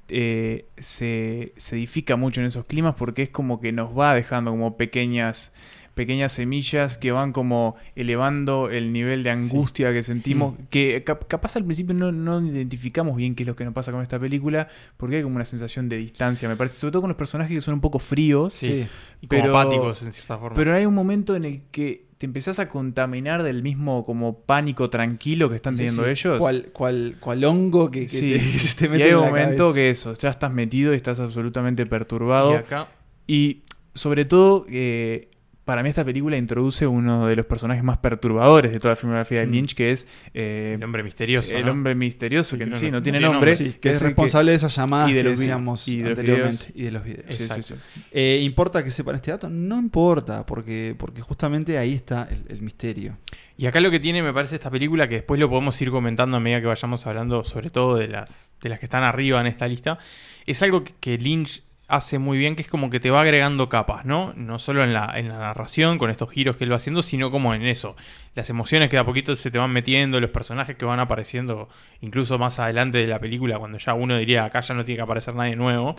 [0.08, 4.50] eh, se, se edifica mucho en esos climas porque es como que nos va dejando
[4.50, 5.52] como pequeñas
[5.94, 10.62] pequeñas semillas que van como elevando el nivel de angustia que sentimos, mm.
[10.70, 14.02] que capaz al principio no, no, identificamos bien qué es lo que nos pasa con
[14.02, 17.16] esta película, porque hay como una sensación de distancia, me parece, sobre todo con los
[17.16, 18.86] personajes que son un poco fríos, y
[19.28, 20.54] pero, apáticos en cierta forma.
[20.54, 24.90] Pero hay un momento en el que te empezás a contaminar del mismo como pánico
[24.90, 26.38] tranquilo que están teniendo ellos.
[26.38, 30.12] Cual, cual, cual hongo que, te, se te mete Y hay un momento que eso,
[30.14, 32.52] ya estás metido y estás absolutamente perturbado.
[32.52, 32.88] Y acá...
[33.26, 33.62] Y
[33.94, 35.28] sobre todo, eh,
[35.64, 39.40] para mí esta película introduce uno de los personajes más perturbadores de toda la filmografía
[39.40, 39.50] de mm.
[39.50, 40.06] Lynch, que es...
[40.34, 41.56] Eh, el hombre misterioso.
[41.56, 43.56] El hombre misterioso, que, no, sí, no, tiene nombre.
[43.80, 46.66] que, es, responsable de esas llamadas y de los, que decíamos y de anteriormente.
[46.74, 47.74] y de los videos.
[48.12, 49.48] Eh, ¿Importa que sepan este dato?
[49.48, 53.16] No importa, porque, porque justamente ahí está el, misterio.
[53.56, 56.36] Y acá lo que tiene, me parece, esta película, que después lo podemos ir comentando
[56.36, 59.46] a medida que vayamos hablando, sobre todo de las, de las que están arriba en
[59.46, 59.98] esta lista,
[60.46, 61.62] es algo que Lynch
[61.96, 64.32] hace muy bien, que es como que te va agregando capas, ¿no?
[64.36, 67.30] No solo en la, en la narración, con estos giros que él va haciendo, sino
[67.30, 67.96] como en eso.
[68.34, 71.68] Las emociones que de a poquito se te van metiendo, los personajes que van apareciendo,
[72.00, 75.02] incluso más adelante de la película, cuando ya uno diría, acá ya no tiene que
[75.02, 75.94] aparecer nadie nuevo.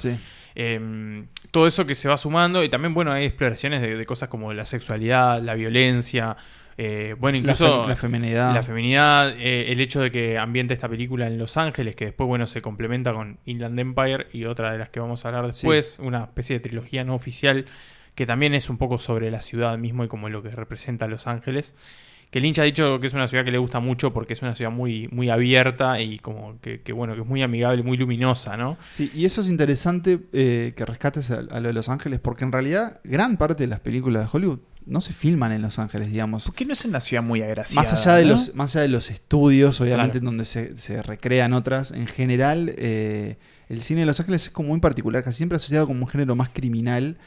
[0.56, 4.54] Em, todo eso que se va sumando, y también, bueno, hay exploraciones de cosas como
[4.54, 6.38] la sexualidad, la violencia,
[6.78, 8.54] eh, bueno, incluso la, feminidad.
[8.54, 12.28] La feminidad, eh, el hecho de que ambiente esta película en Los Ángeles, que después,
[12.28, 15.98] bueno, se complementa con Inland Empire y otra de las que vamos a hablar después,
[16.02, 17.66] una especie de trilogía no oficial
[18.16, 21.28] que también es un poco sobre la ciudad mismo y como lo que representa Los
[21.28, 21.76] Ángeles.
[22.32, 24.56] Que Lynch ha dicho que es una ciudad que le gusta mucho porque es una
[24.56, 28.78] ciudad muy, muy abierta y como que, bueno, que es muy amigable, muy luminosa, ¿no?
[28.90, 32.52] Sí, y eso es interesante eh, que rescates a, lo de Los Ángeles porque en
[32.52, 36.46] realidad gran parte de las películas de Hollywood no se filman en Los Ángeles, digamos.
[36.46, 37.90] ¿Por qué no es una ciudad muy agraciada?
[37.90, 41.54] Más allá de, los, más allá de los estudios, obviamente, en donde se, se, recrean
[41.54, 43.38] otras, en general, eh,
[43.70, 46.36] el cine de Los Ángeles es como muy particular, casi siempre asociado como un género
[46.36, 47.18] más criminal.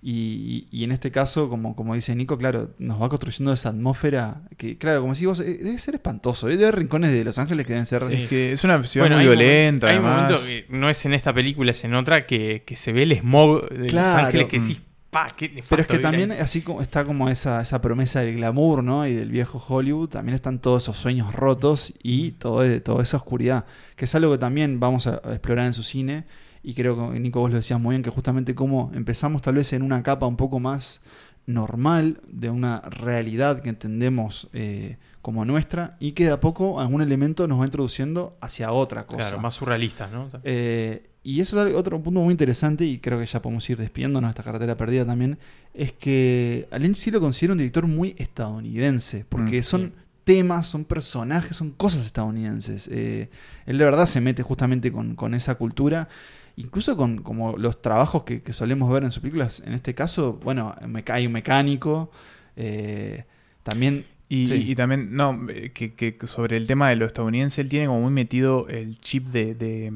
[0.00, 4.42] Y, y, en este caso, como, como dice Nico, claro, nos va construyendo esa atmósfera
[4.56, 6.46] que, claro, como si vos, eh, debe ser espantoso.
[6.46, 8.04] Debe haber rincones de Los Ángeles que deben ser.
[8.12, 9.88] Es que es una ciudad muy violenta.
[9.88, 12.92] hay un momento que no es en esta película, es en otra, que, que se
[12.92, 14.60] ve el smog de Los Ángeles que
[15.10, 19.06] pero es que también, así como está como esa, esa promesa del glamour, ¿no?
[19.06, 23.64] Y del viejo Hollywood, también están todos esos sueños rotos y todo, toda esa oscuridad,
[23.96, 26.24] que es algo que también vamos a, explorar en su cine.
[26.62, 29.72] Y creo que Nico vos lo decías muy bien, que justamente como empezamos tal vez
[29.72, 31.00] en una capa un poco más
[31.46, 37.00] normal de una realidad que entendemos eh, como nuestra y que de a poco algún
[37.00, 39.20] elemento nos va introduciendo hacia otra cosa.
[39.20, 40.28] Claro, más surrealista, ¿no?
[40.44, 44.28] Eh, y eso es otro punto muy interesante, y creo que ya podemos ir despidiéndonos
[44.28, 45.36] de esta carretera perdida también,
[45.74, 49.92] es que Alain sí lo considera un director muy estadounidense, porque mm, son
[50.24, 52.88] temas, son personajes, son cosas estadounidenses.
[52.90, 53.28] Eh,
[53.66, 56.08] él de verdad se mete justamente con, esa cultura.
[56.56, 59.62] Incluso con como los trabajos que, solemos ver en sus películas.
[59.66, 60.74] En este caso, bueno,
[61.08, 62.10] hay un mecánico.
[62.56, 63.24] Eh,
[63.64, 68.12] también y, también, no, que, sobre el tema de lo estadounidense, él tiene como muy
[68.12, 69.90] metido el chip de, de,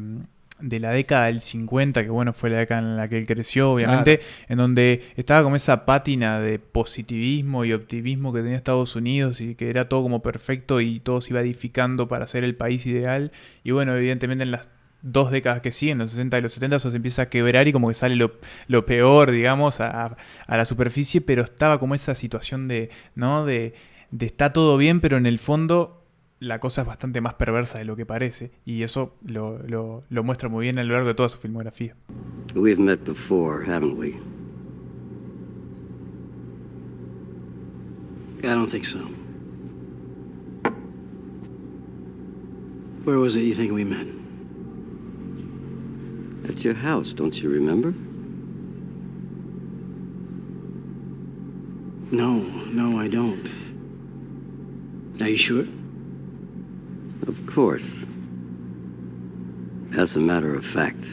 [0.63, 4.21] la década del 50, que bueno, fue la década en la que él creció, obviamente,
[4.49, 9.55] en donde estaba como esa pátina de positivismo y optimismo que tenía Estados Unidos y
[9.55, 13.33] que era todo como perfecto y todo se iba edificando para ser el país ideal.
[13.65, 14.71] Y bueno, evidentemente en las
[15.03, 17.73] dos décadas que siguen, los 60 y los 70, eso se empieza a quebrar y
[17.73, 18.33] como que sale lo,
[18.69, 23.45] lo peor, digamos, a, a, la superficie, pero estaba como esa situación de, ¿no?
[23.45, 23.75] De,
[24.11, 26.02] de está todo bien, pero en el fondo
[26.43, 28.51] la cosa es bastante más perversa de lo que parece.
[28.65, 31.95] Y eso lo, lo, lo muestra muy bien a lo largo de toda su filmografía.
[32.55, 34.15] We've met before, haven't we?
[38.43, 38.99] I don't think so.
[43.05, 44.07] Where was it you think we met?
[46.49, 47.95] At your house, don't you remember?
[52.11, 53.49] No, no, I don't.
[55.21, 55.67] Are you sure?
[57.33, 58.07] Of course.
[59.99, 61.05] As a matter of fact,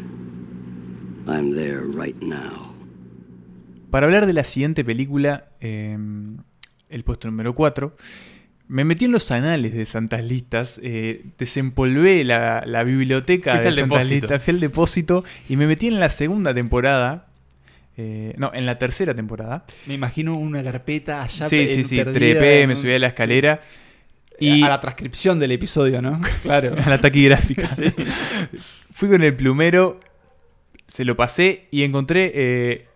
[1.28, 2.76] I'm there right now.
[3.90, 5.98] Para hablar de la siguiente película, eh,
[6.90, 7.96] el puesto número 4,
[8.68, 14.10] me metí en los anales de Santas Listas, eh, desempolvé la, la biblioteca de Santas
[14.10, 17.28] Listas, fui al depósito y me metí en la segunda temporada,
[17.96, 19.66] eh, no, en la tercera temporada.
[19.88, 21.48] Me imagino una carpeta allá.
[21.48, 23.62] Sí, sí, sí, trepé, me subí a la escalera.
[24.40, 26.20] Y a la transcripción del episodio, ¿no?
[26.44, 26.76] Claro.
[26.84, 27.68] a la taquigráfica.
[27.68, 27.84] sí.
[28.92, 30.00] Fui con el plumero,
[30.88, 32.88] se lo pasé y encontré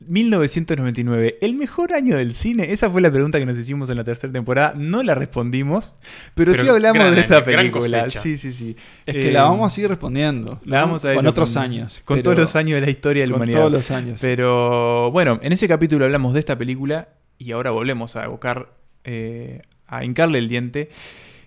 [0.00, 2.72] 1999, eh, el mejor año del cine.
[2.72, 4.74] Esa fue la pregunta que nos hicimos en la tercera temporada.
[4.76, 5.94] No la respondimos,
[6.34, 8.08] pero, sí hablamos de esta película.
[8.10, 8.76] Sí, sí, sí.
[9.06, 10.60] Es que la vamos a seguir respondiendo.
[10.64, 12.00] La vamos a con otros años.
[12.04, 13.58] Con todos los años de la historia de la humanidad.
[13.58, 14.20] Con todos los años.
[14.20, 18.72] Pero bueno, en ese capítulo hablamos de esta película y ahora volvemos a evocar
[19.04, 20.90] eh, a hincarle el diente.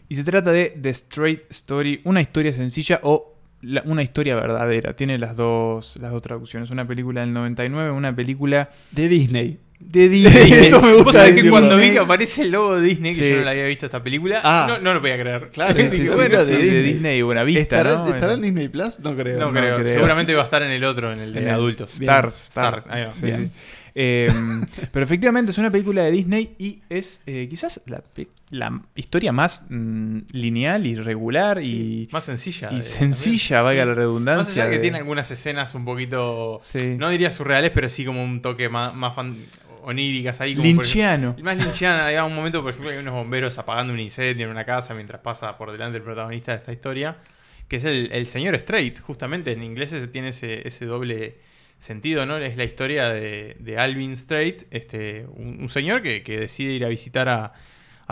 [0.10, 3.38] Y se trata de The Straight Story, una historia sencilla o
[3.86, 4.96] una historia verdadera.
[4.96, 6.70] Tiene las dos, las dos traducciones.
[6.70, 8.72] Una película del 99, una película...
[8.92, 9.60] De Disney.
[9.80, 10.54] De Disney.
[10.54, 11.34] Eso me gusta.
[11.34, 13.86] que cuando vi que aparece el logo de Disney, que yo no la había visto
[13.86, 14.80] esta película, ah.
[14.82, 15.50] no, lo podía creer.
[15.52, 16.70] Claro, sí, sí, bueno, de, Disney.
[16.70, 17.62] de Disney Buena Vista.
[17.62, 19.00] ¿Estará, ¿Estará en Disney Plus?
[19.00, 19.40] No creo.
[19.40, 19.88] No, creo.
[19.88, 21.94] Seguramente va a estar en el otro, en el de adultos.
[21.94, 22.44] Stars.
[22.44, 22.84] Star.
[22.90, 23.12] Ahí va.
[23.94, 29.66] Em, pero efectivamente es una película de Disney y es eh, quizás la, historia más
[29.70, 32.72] mm, lineal y regular y más sencilla.
[32.72, 34.64] Y sencilla, vaya la redundancia.
[34.64, 36.60] Más que tiene algunas escenas un poquito,
[36.98, 39.14] no diría surreales, pero sí como un toque más, más
[39.84, 40.56] oníricas ahí.
[40.56, 41.36] Como Linchiano.
[41.42, 42.04] más linchiano.
[42.04, 45.22] Hay un momento, por ejemplo, hay unos bomberos apagando un incendio en una casa mientras
[45.22, 47.18] pasa por delante el protagonista de esta historia,
[47.68, 49.52] que es el, señor Straight, justamente.
[49.52, 51.51] En inglés tiene ese, ese doble
[51.82, 52.38] sentido, ¿no?
[52.38, 57.54] Es la historia de, Alvin Strait, este, un, señor que, decide ir a visitar a,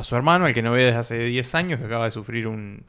[0.02, 2.86] su hermano, al que no ve desde hace 10 años, que acaba de sufrir un,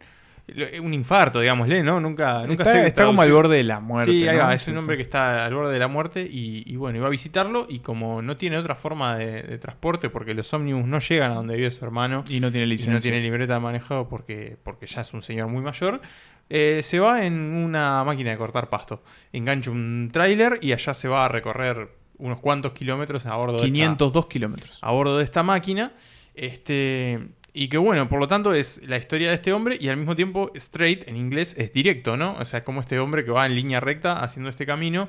[0.81, 2.01] un infarto, digámosle, ¿no?
[2.01, 4.11] Nunca, nunca está, está como al borde de la muerte.
[4.11, 7.11] Sí, es un hombre que está al borde de la muerte y, bueno, iba a
[7.11, 11.35] visitarlo y como no tiene otra forma de, transporte porque los ómnibus no llegan a
[11.35, 14.87] donde vive su hermano y no tiene licencia, no tiene libreta de manejado porque, porque
[14.87, 16.01] ya es un señor muy mayor,
[16.51, 19.03] eh, se va en una máquina de cortar pasto.
[19.33, 24.13] Engancha un tráiler y allá se va a recorrer unos cuantos kilómetros a bordo 502
[24.13, 24.79] de esta, kilómetros.
[24.83, 25.93] A bordo de esta máquina.
[26.35, 27.21] Este,
[27.53, 30.17] y que bueno, por lo tanto es la historia de este hombre y al mismo
[30.17, 32.35] tiempo straight en inglés es directo, ¿no?
[32.35, 35.09] O sea, como este hombre que va en línea recta haciendo este camino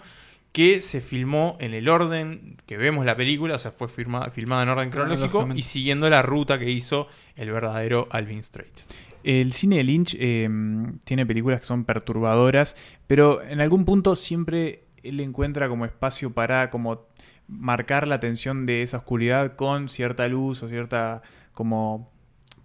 [0.52, 4.70] que se filmó en el orden que vemos la película, o sea, fue filmada en
[4.70, 8.74] orden cronológico y siguiendo la ruta que hizo el verdadero Alvin Strait.
[9.24, 12.76] El cine de Lynch em, tiene películas que son perturbadoras,
[13.08, 17.06] pero en algún punto siempre él encuentra como espacio para como
[17.48, 21.22] marcar la tensión de esa oscuridad con cierta luz o cierta
[21.54, 22.12] como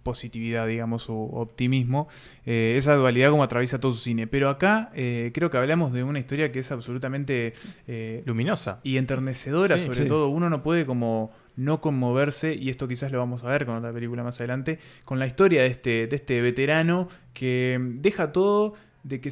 [0.07, 2.07] positividad, digamos, o optimismo.
[2.45, 4.25] Eh, esa dualidad como atraviesa todo su cine.
[4.25, 7.53] Pero acá eh, creo que hablamos de una historia que es absolutamente
[7.87, 10.29] eh, luminosa y enternecedora, sobre todo.
[10.29, 13.91] Uno no puede como no conmoverse, y esto quizás lo vamos a ver con otra
[13.91, 19.19] película más adelante, con la historia de este, de este veterano que deja todo de
[19.19, 19.31] que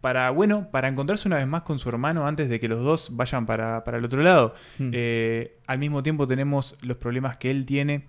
[0.00, 3.10] para, bueno, para encontrarse una vez más con su hermano antes de que los dos
[3.16, 4.54] vayan para, el otro lado.
[4.78, 4.90] Hmm.
[4.92, 8.06] Eh, al mismo tiempo tenemos los problemas que él tiene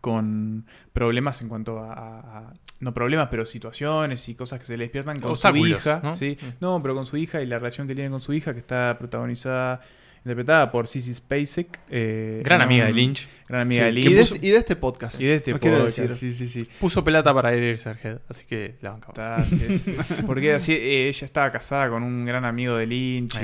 [0.00, 5.20] con problemas en cuanto a, no problemas, pero situaciones y cosas que se le despiertan
[5.20, 6.14] con su hija, ¿no?
[6.14, 6.38] ¿sí?
[6.40, 6.46] Hmm.
[6.60, 8.96] no, pero con su hija y la relación que tiene con su hija que está
[9.00, 9.80] protagonizada
[10.18, 11.80] interpretada por Sissy Spacek.
[11.90, 13.28] Eh, gran amiga de Lynch.
[13.48, 14.10] Gran amiga de Lynch.
[14.10, 15.20] Y de, este, y de, este podcast.
[15.20, 16.14] Y de este podcast.
[16.14, 16.68] Sí, sí, sí.
[16.80, 19.16] Puso pelata para Eraserhead, así que la bancamos.
[20.26, 23.38] porque así, eh, ella estaba casada con un gran amigo de Lynch.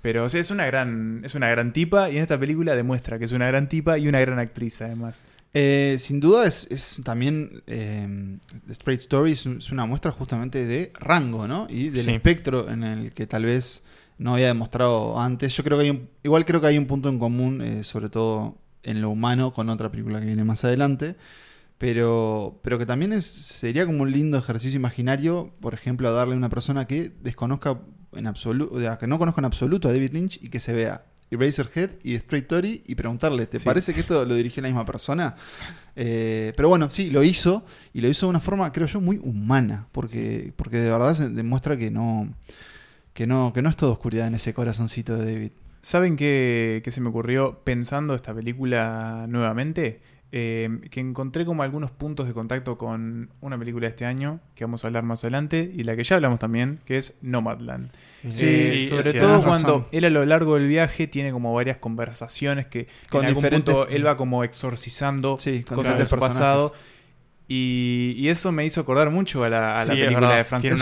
[0.00, 3.18] pero o sea, es una gran es una gran tipa y en esta película demuestra
[3.18, 5.22] que es una gran tipa y una gran actriz además.
[5.54, 8.06] Eh, sin duda es, también eh,
[8.70, 11.66] Straight Story es, una muestra justamente de rango, ¿no?
[11.70, 13.82] Y del espectro en el que tal vez
[14.18, 15.56] no había demostrado antes.
[15.56, 18.08] Yo creo que hay un, igual creo que hay un punto en común, eh, sobre
[18.08, 21.16] todo en lo humano, con otra película que viene más adelante.
[21.78, 26.34] Pero, pero que también es, sería como un lindo ejercicio imaginario, por ejemplo, a darle
[26.34, 27.78] a una persona que desconozca
[28.12, 31.90] en absoluto, que no conozca en absoluto a David Lynch y que se vea Eraserhead
[32.02, 35.36] y Straight Story y preguntarle, ¿te parece que esto lo dirigió la misma persona?
[35.94, 39.18] Eh, pero bueno, sí, lo hizo y lo hizo de una forma, creo yo, muy
[39.22, 42.34] humana, porque, porque de verdad se demuestra que no,
[43.18, 45.50] que no, que no es toda oscuridad en ese corazoncito de David.
[45.82, 50.00] ¿Saben qué, qué se me ocurrió pensando esta película nuevamente?
[50.30, 54.62] Eh, que encontré como algunos puntos de contacto con una película de este año, que
[54.62, 57.90] vamos a hablar más adelante, y la que ya hablamos también, que es Nomadland.
[58.28, 62.66] Sí, eh, sobre todo cuando él a lo largo del viaje tiene como varias conversaciones
[62.66, 66.72] que con en algún punto él va como exorcizando cosas de su pasado.
[67.50, 70.80] Y, eso me hizo acordar mucho a la, película de Francis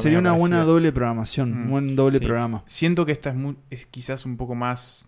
[0.00, 2.64] Sería una buena doble programación, un buen doble programa.
[2.66, 3.36] Siento que esta es,
[3.70, 5.06] es quizás un poco más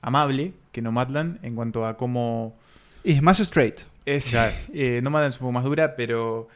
[0.00, 2.56] amable que Nomadland en cuanto a cómo
[3.06, 3.82] es más straight.
[4.04, 4.34] Es,
[4.74, 6.48] eh, no es un poco más dura, pero.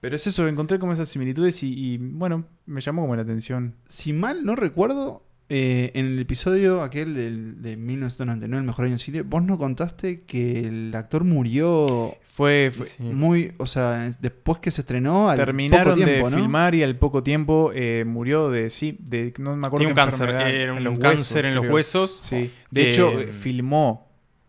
[0.00, 3.74] Pero es eso, encontré como esas similitudes y, bueno, me llamó como la atención.
[3.88, 8.94] Si mal no recuerdo, eh, en el episodio aquel del, de 1999, el mejor año
[8.94, 12.16] en cine, vos no contaste que el actor murió.
[12.28, 16.82] Fue, muy, o sea, después que se estrenó, al terminaron poco tiempo, de filmar y
[16.84, 19.88] al poco tiempo eh, murió de sí, de no me acuerdo.
[19.88, 22.20] un cáncer, era un, cáncer en los huesos.
[22.22, 22.52] Sí.
[22.70, 24.07] De hecho, filmó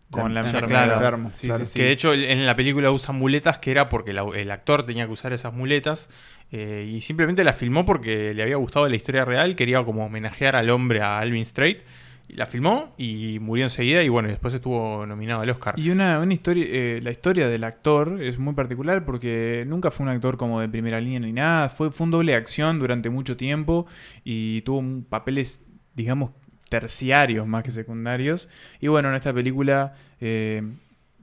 [0.09, 1.31] con la enfermedad.
[1.73, 5.11] que de hecho en la película usa muletas que era porque el actor tenía que
[5.11, 6.09] usar esas muletas
[6.51, 10.55] eh, y simplemente la filmó porque le había gustado la historia real, quería como homenajear
[10.55, 11.83] al hombre, a Alvin Strait.
[12.27, 15.73] Y la filmó y murió enseguida y bueno, después estuvo nominado al Oscar.
[15.79, 20.03] Y una, una historia, eh, la historia del actor es muy particular porque nunca fue
[20.03, 23.35] un actor como de primera línea ni nada, fue, fue un doble acción durante mucho
[23.35, 23.87] tiempo
[24.23, 25.63] y tuvo papeles,
[25.95, 26.29] digamos,
[26.69, 28.47] terciarios más que secundarios.
[28.79, 30.63] Y bueno, en esta película eh,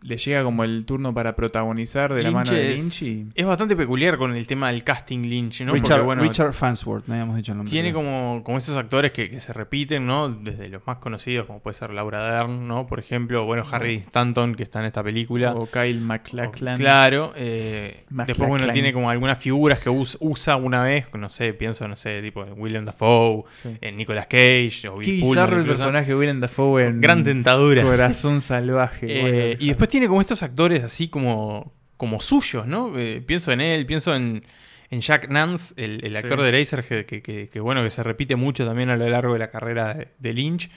[0.06, 3.02] le llega como el turno para protagonizar de la mano de Lynch.
[3.02, 3.26] Y...
[3.34, 5.72] Es bastante peculiar con el tema del casting Lynch, ¿no?
[5.72, 7.72] Richard, bueno, Richard Fansworth, no habíamos dicho el nombre.
[7.72, 10.28] Tiene como, como esos actores que, se repiten, ¿no?
[10.28, 12.86] Desde los más conocidos, como puede ser Laura Dern, ¿no?
[12.86, 15.54] Por ejemplo, bueno, Harry Stanton, que está en esta película.
[15.54, 16.78] O Kyle MacLachlan.
[16.78, 17.32] claro.
[17.34, 21.96] Eh, después, bueno, tiene como algunas figuras que usa una vez, no sé, pienso, no
[21.96, 23.44] sé, tipo William Dafoe,
[23.80, 27.82] en Nicolas Cage, o Qué bizarro el personaje de William Dafoe en Gran Tentadura.
[27.82, 29.06] Corazón Salvaje.
[29.08, 32.98] Eh, y después tiene como estos actores así como, como suyos, ¿no?
[32.98, 34.42] Eh, pienso en él, pienso en,
[34.90, 38.96] Jack Nance, el, actor de Razor, que, que, bueno, que se repite mucho también a
[38.98, 40.68] lo largo de la carrera de, Lynch.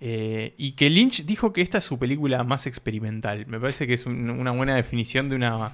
[0.00, 3.44] Eh, y que Lynch dijo que esta es su película más experimental.
[3.46, 5.70] Me parece que es una buena definición de una,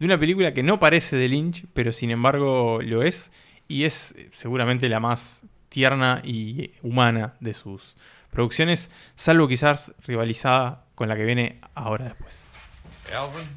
[0.00, 3.30] de una película que no parece de Lynch, pero sin embargo lo es.
[3.68, 7.94] Y es seguramente la más tierna y humana de sus
[8.30, 12.48] producciones, salvo quizás rivalizada con la que viene ahora después.
[13.10, 13.48] Alvin,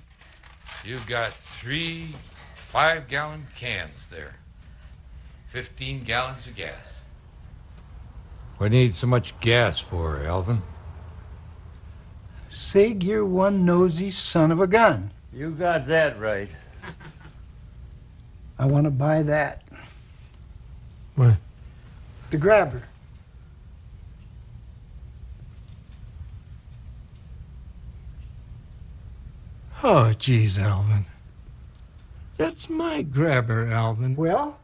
[0.86, 2.16] you've got three
[2.70, 4.36] five gallon cans there.
[5.50, 6.78] 15 gallons of gas.
[8.58, 10.62] What do you need so much gas for, Alvin?
[12.50, 15.12] Sig, you're one nosy son of a gun.
[15.34, 16.56] You got that right.
[18.58, 19.64] I want to buy that.
[21.16, 21.36] What?
[22.30, 22.84] The grabber.
[29.86, 31.06] Oh, geez, Alvin.
[32.38, 34.16] That's my grabber, Alvin.
[34.18, 34.56] Well.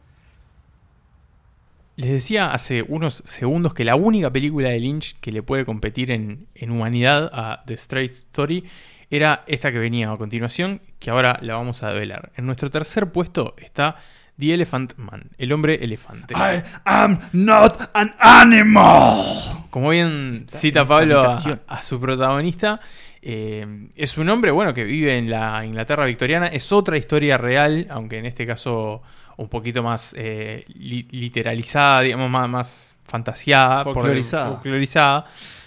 [1.96, 6.10] Les decía hace unos segundos que la única película de Lynch que le puede competir
[6.10, 8.64] en, humanidad a The Straight Story
[9.10, 12.32] era esta que venía a continuación, que ahora la vamos a develar.
[12.36, 13.96] En nuestro tercer puesto está
[14.38, 16.32] The Elephant Man, el hombre elefante.
[16.34, 19.66] I am not an animal.
[19.68, 21.30] Como bien cita Pablo
[21.66, 22.80] a su protagonista,
[23.22, 26.46] eh, es un hombre, bueno, que vive en la Inglaterra victoriana.
[26.46, 29.02] Es otra historia real, aunque en este caso
[29.36, 33.84] un poquito más eh, literalizada, digamos, más, más fantasiada.
[33.84, 35.26] Folclorizada.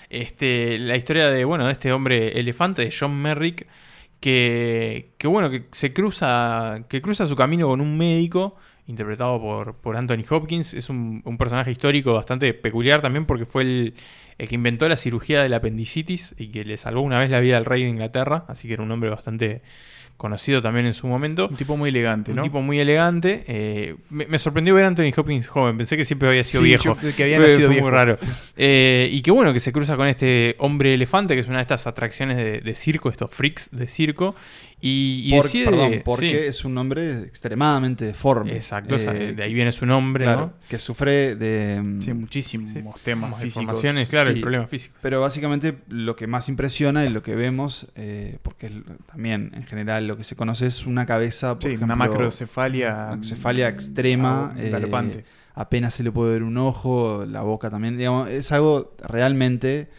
[0.10, 3.68] Este, la historia de, bueno, de este hombre elefante, de John Merrick,
[4.20, 9.76] que, que, bueno, que se cruza, que cruza su camino con un médico interpretado por,
[9.76, 10.74] por Anthony Hopkins.
[10.76, 13.95] Es un, un personaje histórico bastante peculiar también porque fue el,
[14.38, 17.57] el que inventó la cirugía del apendicitis y que le salvó una vez la vida
[17.57, 19.61] al rey de Inglaterra, así que era un hombre bastante
[20.17, 21.47] conocido también en su momento.
[21.49, 22.43] Un tipo muy elegante, ¿no?
[22.43, 23.43] Un tipo muy elegante.
[23.47, 25.75] Eh, me, sorprendió ver a Anthony Hopkins joven.
[25.75, 26.97] Pensé que siempre había sido Sí, viejo.
[27.01, 27.86] yo- que había Fue- nacido fue viejo.
[27.88, 28.17] muy raro.
[28.55, 31.63] Eh, y qué bueno que se cruza con este hombre elefante, que es una de
[31.63, 34.36] estas atracciones de, de circo, estos freaks de circo.
[34.86, 36.36] Y, y Por- decide- perdón, porque sí.
[36.36, 38.51] es un hombre extremadamente deforme.
[38.53, 40.53] Exacto, o sea, Eh, de ahí viene su nombre, claro, ¿no?
[40.67, 41.81] que sufre de...
[41.81, 43.61] mm, Sí, muchísimos temas Más físicos.
[43.61, 44.39] deformaciones, claro, Sí.
[44.39, 44.97] y problemas físicos.
[45.01, 48.73] Pero básicamente lo que más impresiona y lo que vemos, eh, porque es-
[49.05, 52.93] también en general lo que se conoce es una cabeza, por Sí, ejemplo, una macrocefalia.
[53.11, 55.23] macrocefalia extrema, eh, galopante.
[55.54, 59.89] Apenas se le puede ver un ojo, la boca también, digamos, es algo realmente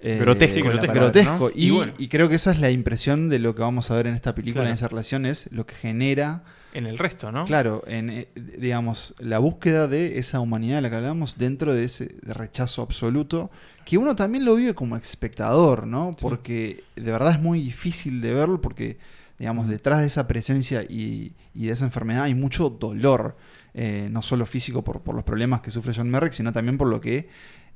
[0.00, 1.48] eh, Grotesco, la palabra, grotesco.
[1.48, 1.50] ¿no?
[1.54, 1.92] Y, Y bueno.
[1.98, 4.34] y creo que esa es la impresión de lo que vamos a ver en esta
[4.34, 4.68] película, Claro.
[4.70, 7.44] en esa relación, es lo que genera En el resto, ¿no?
[7.44, 11.84] Claro, en, eh, digamos, la búsqueda de esa humanidad de la que hablamos dentro de
[11.84, 13.50] ese rechazo absoluto,
[13.84, 16.16] que uno también lo vive como espectador, ¿no?
[16.20, 18.98] Porque de verdad es muy difícil de verlo porque,
[19.38, 23.36] digamos, detrás de esa presencia y, y de esa enfermedad hay mucho dolor,
[23.74, 26.88] eh, no solo físico por, por los problemas que sufre John Merrick, sino también por
[26.88, 27.28] lo que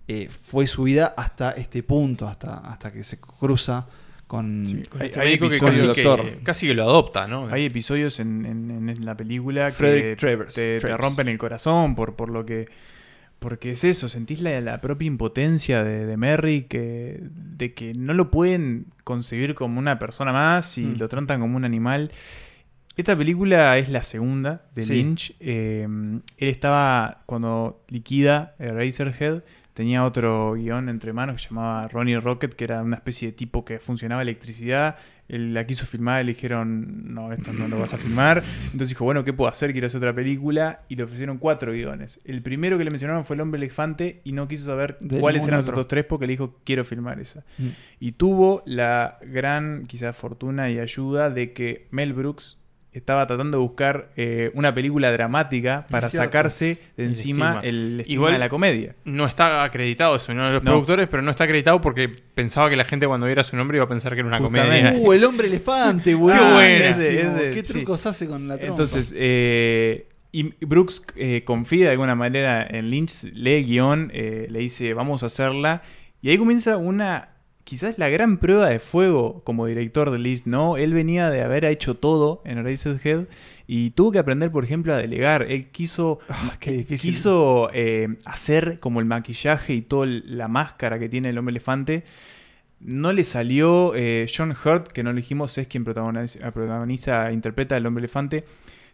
[0.06, 3.86] eh, fue su vida hasta este punto, hasta, hasta que se cruza
[4.26, 7.26] con, Con Hay- este hay que episodios- casi, Con el que casi que lo adopta,
[7.26, 7.48] ¿no?
[7.48, 12.14] Hay episodios en, en- en la película que Travers, te, te rompen el corazón por,
[12.14, 12.68] por lo que.
[13.38, 18.12] Porque es eso, sentís la, la propia impotencia de, de Merry que, de que no
[18.12, 20.98] lo pueden concebir como una persona más y Mm.
[20.98, 22.10] lo tratan como un animal.
[22.98, 24.92] Esta película es la segunda de Sí.
[24.92, 25.34] Lynch.
[25.38, 29.42] Eh, él estaba, cuando liquida Razorhead,
[29.72, 33.32] tenía otro guion entre manos que se llamaba Ronnie Rocket, que era una especie de
[33.32, 34.96] tipo que funcionaba electricidad.
[35.28, 38.38] Él la quiso filmar, le dijeron, no, esto no lo vas a filmar.
[38.38, 39.70] Entonces dijo, bueno, ¿qué puedo hacer?
[39.72, 40.80] Quiero hacer otra película.
[40.88, 42.18] Y le ofrecieron cuatro guiones.
[42.24, 45.44] El primero que le mencionaron fue El Hombre Elefante y no quiso saber De cuáles
[45.46, 45.74] eran los otro.
[45.74, 47.44] otros tres porque le dijo, quiero filmar esa.
[47.58, 47.68] Mm.
[48.00, 52.57] Y tuvo la gran, quizás, fortuna y ayuda de que Mel Brooks
[52.92, 56.26] estaba tratando de buscar eh, una película dramática para cierto.
[56.26, 58.96] sacarse de El encima el estigma Igual- de la comedia.
[59.04, 60.70] No está acreditado, es uno de los No.
[60.72, 63.84] productores, pero no está acreditado porque pensaba que la gente cuando viera su nombre iba
[63.84, 64.88] a pensar que era una Justamente.
[64.90, 65.06] comedia.
[65.08, 66.14] Uh, el hombre elefante,
[66.98, 67.72] de- es de- ¿Qué sí.
[67.74, 68.72] trucos hace con la trompa?
[68.72, 74.46] Entonces, eh, y Brooks eh, confía de alguna manera en Lynch, lee el guion, eh,
[74.50, 75.82] le dice, vamos a hacerla.
[76.20, 77.28] Y ahí comienza una,
[77.68, 80.78] quizás la gran prueba de fuego como director de Lynch, ¿no?
[80.78, 83.26] Él venía de haber hecho todo en Eraserhead
[83.66, 85.42] y tuvo que aprender, por ejemplo, a delegar.
[85.42, 87.10] Él quiso, Ah, qué difícil.
[87.10, 92.04] quiso eh, hacer como el maquillaje y toda la máscara que tiene el hombre elefante.
[92.80, 97.76] No le salió eh, John Hurt, que no lo dijimos, es quien protagoniza, protagoniza interpreta
[97.76, 98.46] al hombre elefante.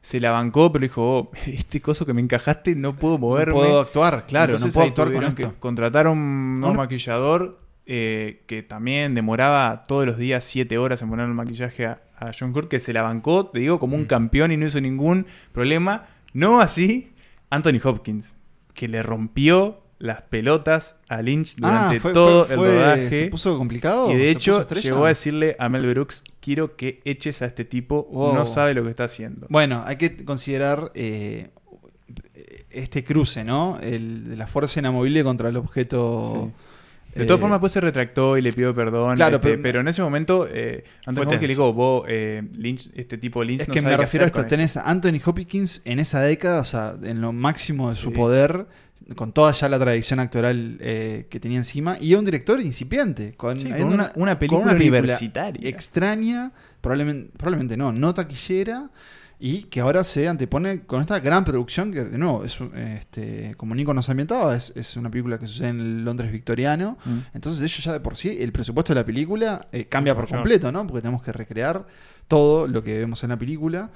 [0.03, 3.55] Se la bancó, pero dijo, oh, este coso que me encajaste no puedo moverme.
[3.55, 5.61] No puedo actuar, claro, Entonces no puedo actuar con tuvieron que esto.
[5.61, 11.27] contratar a un, maquillador eh, que también demoraba todos los días siete horas en poner
[11.27, 13.79] el maquillaje a, a John Hurt, que se la bancó, te digo, Mm.
[13.81, 16.07] como un campeón y no hizo ningún problema.
[16.33, 17.13] No así
[17.51, 18.37] Anthony Hopkins,
[18.73, 23.11] que le rompió las pelotas a Lynch durante Ah, fue- todo fue- el rodaje.
[23.11, 24.11] ¿Se puso complicado?
[24.11, 27.65] Y de ¿Se hecho, llegó a decirle a Mel Brooks: Quiero que eches a este
[27.65, 28.35] tipo, Wow.
[28.35, 29.47] no sabe lo que está haciendo.
[29.51, 31.51] Bueno, hay que considerar eh,
[32.71, 33.79] este cruce, ¿no?
[33.81, 36.53] El de la fuerza inamovible contra el objeto.
[37.15, 39.17] De todas eh, formas, después se retractó y le pidió perdón.
[39.17, 42.91] Claro, este, pero- pero, en ese momento, eh, Anthony Hopkins le dijo: Vos, eh, Lynch,
[42.95, 44.45] este tipo de Lynch, Es no que sabe me refiero a esto.
[44.47, 48.15] Tenés a Anthony Hopkins en esa década, o sea, en lo máximo de su Sí.
[48.15, 48.67] poder,
[49.17, 53.35] con toda ya la tradición actoral eh, que tenía encima, y a un director incipiente.
[53.37, 55.69] Con, Sí, con una- una película universitaria.
[55.69, 58.91] Extraña, probablemente, probablemente no, no taquillera.
[59.47, 63.75] Y que ahora se antepone con esta gran producción que, de nuevo, es, este, como
[63.75, 66.97] Nico nos ambientaba, es, es una película que sucede en el Londres victoriano.
[67.05, 67.19] Mm.
[67.35, 70.73] Entonces ellos ya de por sí, el presupuesto de la película eh, cambia por completo,
[70.73, 70.87] ¿no?
[70.87, 71.87] Porque tenemos que recrear
[72.27, 73.91] todo lo que vemos en la película.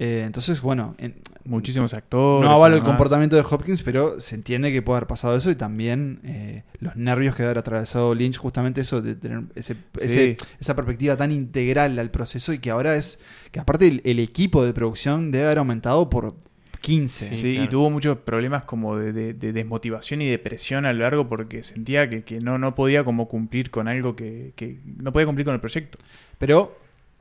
[0.00, 2.46] Eh, entonces, bueno, en- Muchísimos actores.
[2.48, 5.54] no avalo el comportamiento de Hopkins, pero se entiende que puede haber pasado eso y
[5.56, 10.36] también eh, los nervios que debe haber atravesado Lynch, justamente eso de tener ese- ese-
[10.60, 14.64] esa perspectiva tan integral al proceso y que ahora es, que aparte el, el equipo
[14.64, 16.34] de producción debe haber aumentado por
[16.82, 17.32] 15.
[17.32, 17.64] Sí, claro.
[17.64, 21.64] y tuvo muchos problemas como de, de- de desmotivación y depresión a lo largo porque
[21.64, 25.44] sentía que, que no, no podía como cumplir con algo que, que no podía cumplir
[25.46, 25.98] con el proyecto.
[26.38, 26.78] Pero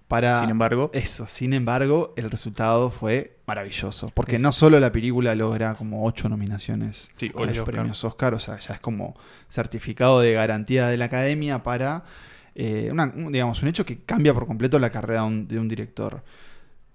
[0.08, 4.10] para Sin embargo, eso, sin embargo, el resultado fue maravilloso.
[4.14, 8.40] Porque no solo la película logra como ocho nominaciones Sí, a los premios Oscar, o
[8.40, 9.16] sea, ya es como
[9.50, 12.04] certificado de garantía de la academia para,
[12.56, 15.60] eh, una- un- digamos, un hecho que cambia por completo la carrera de un, de
[15.60, 16.24] un director.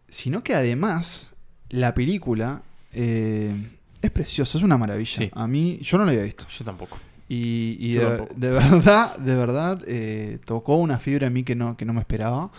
[0.09, 1.33] Sino que además,
[1.71, 2.63] la película
[2.95, 3.55] eh,
[4.03, 5.19] es preciosa, es una maravilla.
[5.19, 5.31] Sí.
[5.35, 6.47] A mí, yo no la había visto.
[6.49, 6.99] Yo tampoco.
[7.29, 8.05] Y, de,
[8.37, 12.51] verdad, de verdad, eh, tocó una fibra en mí que no, que no me esperaba.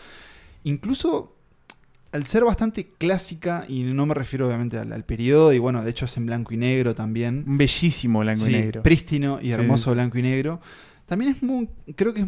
[0.64, 1.36] Incluso
[2.12, 6.06] al ser bastante clásica, y no me refiero obviamente al, periodo, y bueno, de hecho
[6.06, 7.44] es en blanco y negro también.
[7.48, 8.84] Un bellísimo blanco y negro.
[8.84, 10.62] Prístino y hermoso blanco y negro.
[11.08, 12.28] También es muy, creo que es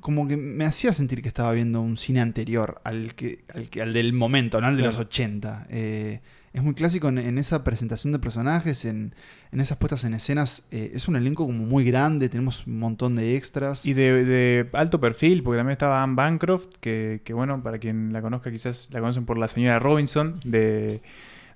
[0.00, 3.82] como que me hacía sentir que estaba viendo un cine anterior al que al, que,
[3.82, 5.66] al del momento, no al de los 80.
[5.70, 6.20] Eh,
[6.52, 9.14] es muy clásico en, esa presentación de personajes, en,
[9.52, 10.64] esas puestas en escenas.
[10.70, 13.84] Eh, es un elenco como muy grande, tenemos un montón de extras.
[13.84, 18.50] Y de, alto perfil, porque también estaba Anne Bancroft, que, bueno, para quien la conozca,
[18.50, 21.02] quizás la conocen por la señora Robinson de,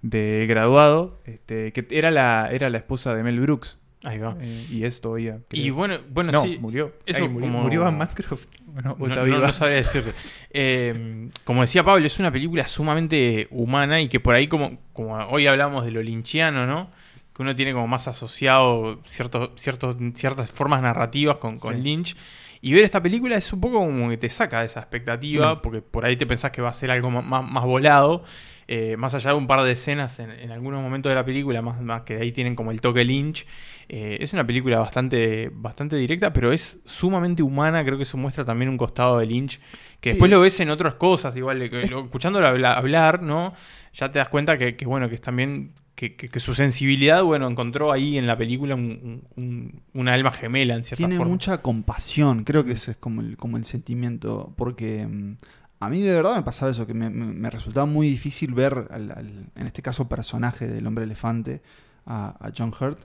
[0.02, 3.78] de Graduado, este, que era la, era la esposa de Mel Brooks.
[4.02, 4.36] Ahí va.
[4.40, 5.40] Eh, y es todavía.
[5.50, 6.58] Y bueno, bueno no, sí.
[6.60, 6.94] murió.
[7.04, 7.62] Eso murió, como...
[7.62, 8.48] murió Anne Bancroft.
[8.72, 10.12] Bueno, no, no, sabía decirte.
[10.50, 15.16] Eh, como decía Pablo, es una película sumamente humana y que por ahí, como, como
[15.16, 16.88] hoy hablamos de lo linchiano, ¿no?
[17.34, 22.16] Que uno tiene como más asociado ciertos, ciertos, ciertas formas narrativas con, con Lynch.
[22.62, 25.62] Y ver esta película es un poco como que te saca de esa expectativa, mm.
[25.62, 28.24] porque por ahí te pensás que va a ser algo más, más volado.
[28.72, 31.80] Eh, más allá de un par de escenas en, algunos momentos de la película, más,
[31.80, 33.44] más que ahí tienen como el toque Lynch,
[33.88, 38.44] eh, es una película bastante, bastante directa, pero es sumamente humana, creo que eso muestra
[38.44, 39.58] también un costado de Lynch,
[40.00, 43.54] que después lo ves en otras cosas, igual, escuchándolo hablar, ¿no?
[43.92, 48.18] Ya te das cuenta que, bueno, que es también que, su sensibilidad, bueno, encontró ahí
[48.18, 52.92] en la película un, una alma gemela en cierta Tiene mucha compasión, creo que ese
[52.92, 55.34] es como el, como el sentimiento, porque mm,
[55.80, 59.66] a mí de verdad me pasaba eso, que me, resultaba muy difícil ver, al, en
[59.66, 61.62] este caso, personaje del hombre elefante,
[62.04, 63.00] a, John Hurt.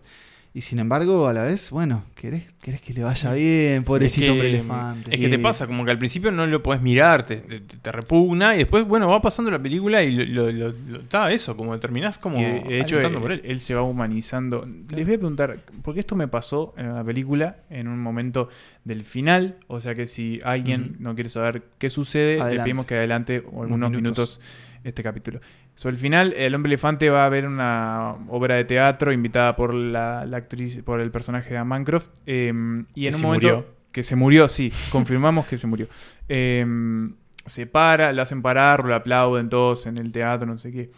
[0.56, 4.48] Y sin embargo, a la vez, bueno, querés, querés que le vaya bien, pobrecito hombre
[4.48, 5.14] elefante.
[5.14, 8.56] Es que te pasa, como que al principio no lo podés mirar, te, te, repugna,
[8.56, 12.38] y después, bueno, va pasando la película y lo, está eso, como terminás como.
[12.38, 13.42] de hecho, él, por él.
[13.44, 14.66] él, se va humanizando.
[14.92, 18.48] Les voy a preguntar, porque esto me pasó en la película, en un momento
[18.86, 22.96] del final, o sea que si alguien no quiere saber qué sucede, le pedimos que
[22.96, 24.40] adelante algunos minutos
[24.86, 25.42] este capítulo.
[25.76, 29.74] Sobre el final, el hombre elefante va a ver una obra de teatro invitada por
[29.74, 32.08] la, actriz, por el personaje de Mancroft.
[32.26, 33.48] Em, y en un momento.
[33.48, 33.76] Murió.
[33.92, 35.88] Que se murió, sí, confirmamos que se murió.
[36.28, 37.14] Em,
[37.46, 40.92] se para, lo hacen parar, lo aplauden todos en el teatro, no sé qué.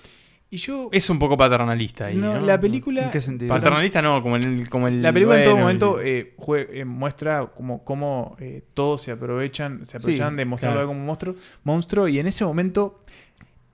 [0.50, 0.90] Y yo.
[0.92, 2.16] Es un poco paternalista ahí.
[2.16, 3.04] No, la película.
[3.04, 3.50] ¿En qué sentido?
[3.50, 4.70] Paternalista no, como el.
[4.70, 6.36] Como el la película en todo momento eh,
[6.72, 11.36] eh, muestra como cómo eh, todos se aprovechan, se aprovechan de mostrarlo como un monstruo,
[11.64, 12.08] monstruo.
[12.08, 13.04] Y en ese momento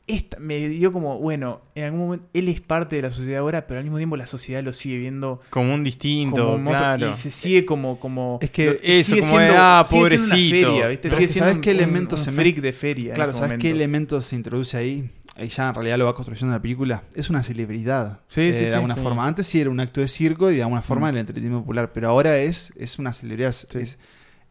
[0.05, 3.67] esta, me dio como, bueno, en algún momento él es parte de la sociedad ahora,
[3.67, 7.09] pero al mismo tiempo la sociedad lo sigue viendo como un distinto, claro.
[7.09, 11.71] y se sigue como como es que eso como siendo, ah, pobrecito, feria, ¿sabes qué
[11.71, 13.13] elemento se freak de feria?
[13.13, 15.09] Claro, ¿sabes qué elemento se introduce ahí?
[15.35, 17.03] Ahí ya en realidad lo va construyendo la película.
[17.15, 18.19] Es una celebridad.
[18.27, 19.25] Sí, eh, sí, de alguna forma.
[19.25, 21.09] Antes sí era un acto de circo y de alguna forma mm.
[21.09, 23.49] el entretenimiento popular, pero ahora es, es una celebridad.
[23.49, 23.97] Es,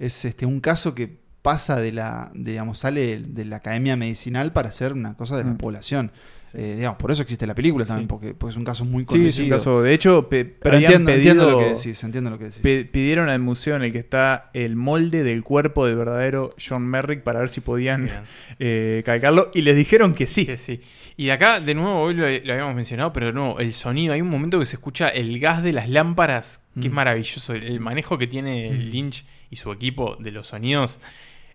[0.01, 4.71] es este, un caso que pasa de la, digamos, sale de la academia medicinal para
[4.71, 5.59] hacer una cosa de la mm.
[5.59, 6.13] población.
[6.55, 9.31] Eh, digamos, por eso existe la película también, porque, es un caso muy conocido.
[9.31, 12.89] Sí, es un caso, de hecho, pero entiendo, lo que decís, entiendo lo que decís.
[12.91, 17.23] pidieron al museo en el que está el molde del cuerpo del verdadero John Merrick
[17.23, 18.11] para ver si podían
[18.59, 20.47] eh, calcarlo y les dijeron que sí.
[20.57, 20.81] sí.
[21.17, 24.29] Y acá, de nuevo, hoy lo, habíamos mencionado, pero de nuevo, el sonido, hay un
[24.29, 26.95] momento que se escucha el gas de las lámparas, que es mm.
[26.95, 28.91] maravilloso, el, manejo que tiene mm.
[28.91, 31.01] Lynch y su equipo de los sonidos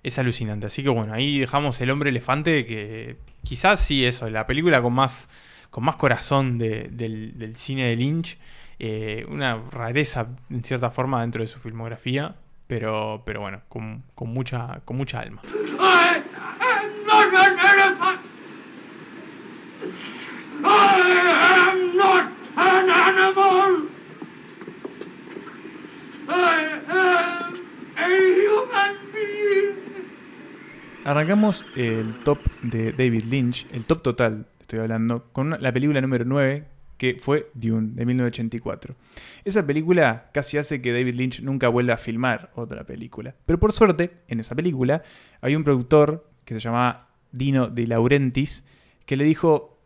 [0.03, 0.67] es alucinante.
[0.67, 4.93] Así que bueno, ahí dejamos El hombre elefante, que quizás sí, eso, la película con
[4.93, 5.29] más,
[5.69, 8.37] con más corazón del, cine de Lynch.
[8.79, 12.35] Eh, una rareza, en cierta forma, dentro de su filmografía,
[12.67, 15.41] pero, pero bueno, con, con mucha, con mucha alma.
[31.07, 36.25] Arrancamos el top de David Lynch, el top total, estoy hablando, con la película número
[36.25, 36.65] 9,
[36.97, 38.93] que fue Dune, de 1984.
[39.45, 43.33] Esa película casi hace que David Lynch nunca vuelva a filmar otra película.
[43.45, 45.01] Pero por suerte, en esa película,
[45.39, 48.65] hay un productor que se llamaba Dino de Laurentiis,
[49.05, 49.79] que le dijo,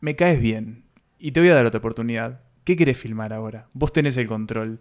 [0.00, 0.84] me caes bien,
[1.18, 2.40] y te voy a dar otra oportunidad.
[2.64, 3.68] ¿Qué querés filmar ahora?
[3.74, 4.80] Vos tenés el control.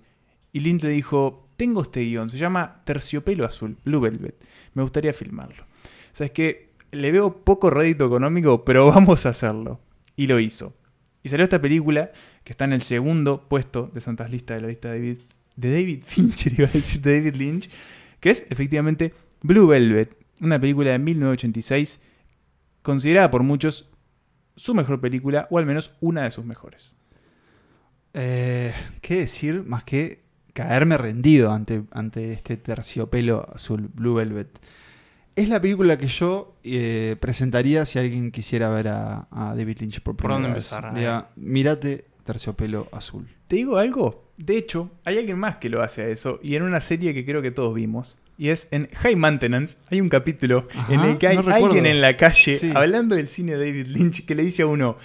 [0.54, 4.36] Y Lynch le dijo, tengo este guion, se llama Terciopelo Azul, Blue Velvet
[4.76, 5.64] me gustaría filmarlo.
[5.64, 9.82] O sea, es que le veo poco rédito económico, pero vamos a hacerlo.
[10.16, 10.76] Y lo hizo.
[11.24, 12.12] Y salió esta película
[12.44, 15.18] que está en el segundo puesto de Santas Listas de la lista de David,
[15.56, 17.70] de David Fincher, iba a decir de David Lynch,
[18.20, 22.02] que es efectivamente Blue Velvet, una película de 1986,
[22.84, 23.90] considerada por muchos
[24.56, 26.94] su mejor película, o al menos una de sus mejores.
[28.14, 30.25] Eh, ¿Qué decir más que
[30.56, 34.48] caerme rendido ante, ante este terciopelo azul, Blue Velvet.
[35.36, 40.16] Es la película que yo eh, presentaría si alguien quisiera ver a, David Lynch por
[40.16, 40.72] primera dónde vez.
[40.72, 40.94] empezar?
[40.94, 43.28] Mira, mírate terciopelo azul.
[43.50, 44.32] ¿Te digo algo?
[44.38, 47.26] De hecho, hay alguien más que lo hace a eso, y en una serie que
[47.26, 48.18] creo que todos vimos.
[48.38, 52.16] Y es en High Maintenance, hay un capítulo en el que hay alguien en la
[52.16, 54.98] calle hablando del cine de David Lynch que le dice a uno,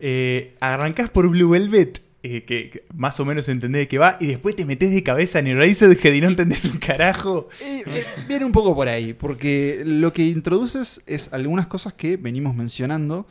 [0.00, 4.26] eh, arrancás por Blue Velvet, eh, que, más o menos entendés de qué va, y
[4.26, 7.48] después te metes de cabeza en Eraserhead y no entendés un carajo.
[7.60, 7.84] Eh,
[8.26, 13.26] viene un poco por ahí, porque lo que introduces es algunas cosas que venimos mencionando,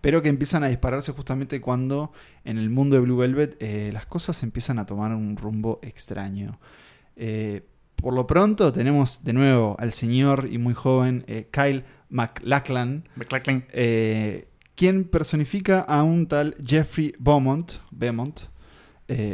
[0.00, 2.12] pero que empiezan a dispararse justamente cuando
[2.44, 6.58] en el mundo de Blue Velvet eh, las cosas empiezan a tomar un rumbo extraño.
[7.94, 13.04] Por lo pronto tenemos de nuevo al señor y muy joven Kyle MacLachlan,
[14.74, 18.40] quien personifica a un tal Jeffrey Beaumont, Beaumont,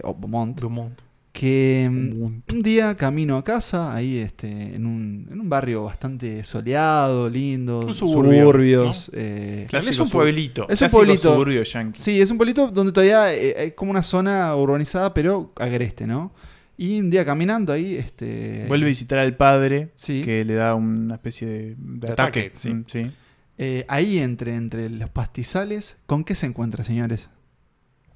[0.03, 1.09] o Beaumont, Beaumont
[1.39, 6.43] que mm, un día camino a casa, ahí este, en, un, en un barrio bastante
[6.43, 9.09] soleado, lindo, un suburbios.
[9.15, 10.67] Eh, es un pueblito.
[10.69, 11.45] Es un pueblito.
[11.95, 16.33] Sí, es un pueblito donde todavía eh, hay como una zona urbanizada, pero agreste, ¿no?
[16.77, 18.65] Y un día caminando ahí, este...
[18.67, 22.51] Vuelve a visitar al padre, que le da una especie de, ataque.
[22.57, 22.71] sí.
[22.71, 22.85] Mm,
[23.59, 27.29] eh, ahí entre, entre los pastizales, ¿con qué se encuentra, señores?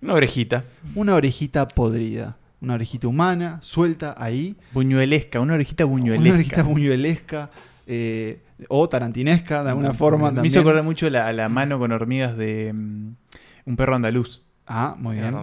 [0.00, 0.64] Una orejita.
[0.94, 4.56] Una orejita podrida una orejita humana, suelta ahí.
[4.72, 6.22] Buñuelesca, una orejita buñuelesca.
[6.22, 7.50] Una orejita buñuelesca.
[7.88, 10.30] Eh, o tarantinesca, de alguna forma.
[10.30, 13.14] Me hizo acordar mucho la, la mano con hormigas de mm,
[13.66, 14.42] un perro andaluz.
[14.66, 15.34] Ah, muy bien.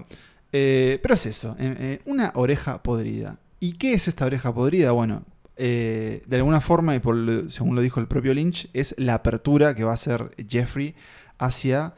[0.54, 3.38] Eh, pero es eso, eh, una oreja podrida.
[3.60, 4.92] ¿Y qué es esta oreja podrida?
[4.94, 5.24] Bueno,
[5.60, 9.84] de alguna forma, y por, según lo dijo el propio Lynch, es la apertura que
[9.84, 10.96] va a hacer Jeffrey
[11.38, 11.94] hacia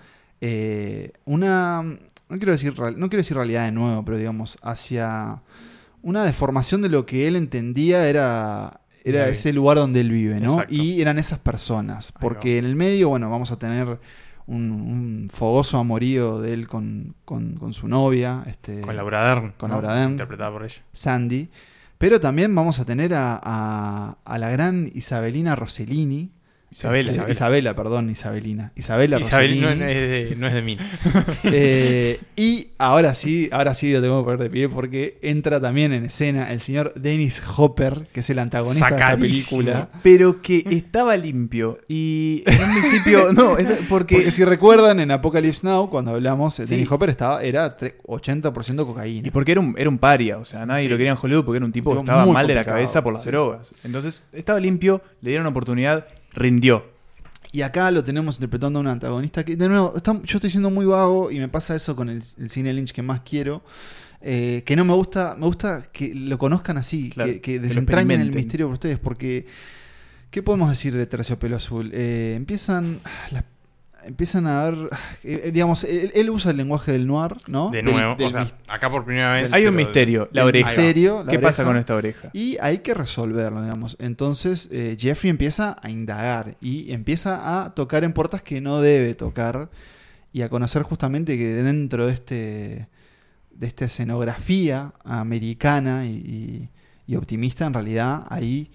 [1.26, 5.42] una, no quiero decir, no quiero decir realidad de nuevo, pero digamos, hacia
[6.04, 10.64] una deformación de lo que él entendía era, era ese lugar donde él vive, ¿no?
[10.68, 12.12] Y eran esas personas.
[12.12, 14.00] Porque en el medio, bueno, vamos a tener
[14.48, 17.16] un, fogoso amorío de él con,
[17.72, 18.44] su novia.
[18.48, 19.54] Este, con Laura Dern.
[19.58, 20.12] Con Laura Dern.
[20.12, 20.82] Interpretada por ella.
[20.94, 21.50] Sandy.
[22.02, 26.32] Pero también vamos a tener a, a la gran Isabelina Rossellini,
[26.72, 27.76] Isabela, Isabela.
[27.76, 28.72] perdón, Isabelina.
[28.76, 30.78] Isabela Isabel no, es de, no, es de, mí.
[31.44, 35.92] Eh, y ahora sí, ahora sí lo tengo que poner de pie porque entra también
[35.92, 39.90] en escena el señor Dennis Hopper, que es el antagonista de esta película.
[40.02, 41.78] Pero que estaba limpio.
[41.90, 43.56] Y en un principio, no,
[43.90, 44.16] porque...
[44.16, 49.28] porque si recuerdan en Apocalypse Now, cuando hablamos, Dennis Hopper estaba, era 80% cocaína.
[49.28, 51.58] Y porque era un, era un paria, o sea, nadie lo quería en Hollywood porque
[51.58, 53.74] era un tipo que estaba mal de la cabeza por las drogas.
[53.84, 56.92] Entonces, estaba limpio, le dieron oportunidad rindió.
[57.52, 60.86] Y acá lo tenemos interpretando a un antagonista que, de nuevo, yo estoy siendo muy
[60.86, 63.62] vago y me pasa eso con el, cine Lynch que más quiero.
[64.22, 68.32] Eh, que no me gusta, me gusta que lo conozcan así, que, que desentrañen el
[68.32, 69.48] misterio por ustedes, porque
[70.30, 71.92] ¿qué podemos decir de Terciopelo Azul?
[71.94, 73.02] Eh, empiezan
[73.32, 73.44] las
[74.06, 74.90] empiezan a ver,
[75.24, 77.70] eh, eh, digamos, él, usa el lenguaje del noir, ¿no?
[77.70, 79.54] De nuevo, o sea, acá por primera vez.
[79.54, 80.70] Hay un misterio, la oreja.
[80.70, 82.30] Misterio, ¿Qué pasa con esta oreja?
[82.34, 83.98] Y hay que resolverlo, digamos.
[84.00, 89.14] Entonces eh, Jeffrey empieza a indagar y empieza a tocar en puertas que no debe
[89.14, 89.70] tocar
[90.34, 92.88] y a conocer justamente que dentro de este
[93.52, 96.70] de esta escenografía americana y,
[97.06, 98.72] y optimista, en realidad ahí hay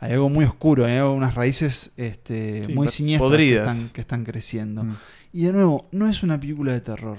[0.00, 4.84] algo muy oscuro, hay unas raíces este, muy siniestras que están, creciendo.
[4.84, 4.96] Mm.
[5.32, 7.18] Y de nuevo, no es una película de terror.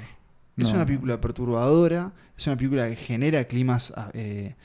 [0.57, 4.55] Es una película perturbadora, es una película que genera climas ah, eh,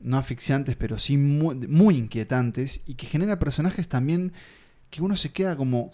[0.00, 4.32] no asfixiantes, pero sí muy, inquietantes y que genera personajes también
[4.90, 5.90] que uno se queda como,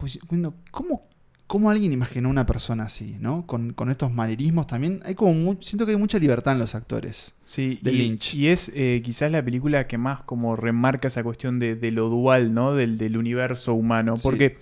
[0.71, 1.09] ¿cómo
[1.53, 3.45] ¿Cómo alguien imaginó una persona así, ¿no?
[3.47, 5.03] Con, estos manerismos también.
[5.05, 7.35] Hay como siento que hay mucha libertad en los actores.
[7.45, 8.33] Sí, de Lynch.
[8.33, 12.55] Y es eh, quizás la película que más como remarca esa cuestión de, lo dual,
[12.55, 12.75] ¿no?
[12.75, 14.15] Del, del universo humano.
[14.23, 14.57] Porque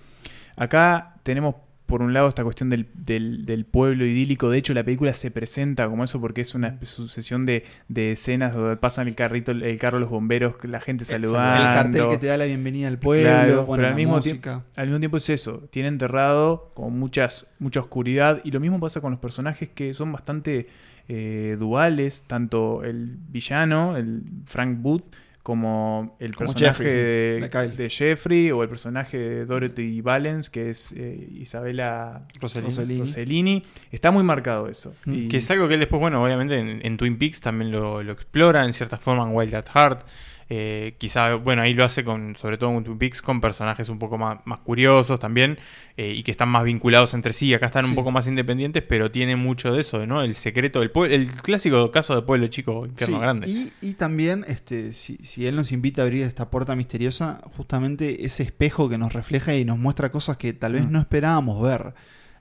[0.57, 1.55] acá tenemos
[1.91, 4.49] por un lado esta cuestión del, del, pueblo idílico.
[4.49, 8.77] De hecho, la película se presenta como eso porque es una sucesión de, escenas donde
[8.77, 11.67] pasan el carrito, el carro los bomberos, la gente saludando.
[11.67, 13.67] El cartel que te da la bienvenida al pueblo.
[13.69, 15.67] pero al mismo, tiempo, al mismo tiempo es eso.
[15.69, 18.39] Tiene enterrado con muchas, mucha oscuridad.
[18.45, 20.69] Y lo mismo pasa con los personajes que son bastante
[21.09, 22.23] eh, duales.
[22.25, 25.03] Tanto el villano, el Frank Booth
[25.43, 32.27] como el personaje de, Jeffrey o el personaje de Dorothy Valens, que es eh, Isabela
[32.39, 33.63] Rossellini.
[33.91, 34.93] Está muy marcado eso.
[35.05, 35.29] Mm.
[35.29, 38.73] Que es algo que él después, bueno, obviamente en, Twin Peaks también lo, explora en
[38.73, 40.05] cierta forma en Wild at Heart.
[40.53, 43.99] Eh, quizá, bueno, ahí lo hace con, sobre todo en Twin Peaks, con personajes un
[43.99, 45.57] poco más, más curiosos también
[45.95, 47.53] eh, y que están más vinculados entre sí.
[47.53, 50.21] Acá están un poco más independientes, pero tiene mucho de eso, ¿no?
[50.21, 53.47] El secreto del pueblo, el clásico caso de pueblo chico, interno grande.
[53.47, 58.25] Y, y, también, este, si, si, él nos invita a abrir esta puerta misteriosa, justamente
[58.25, 60.91] ese espejo que nos refleja y nos muestra cosas que tal vez mm.
[60.91, 61.93] no esperábamos ver.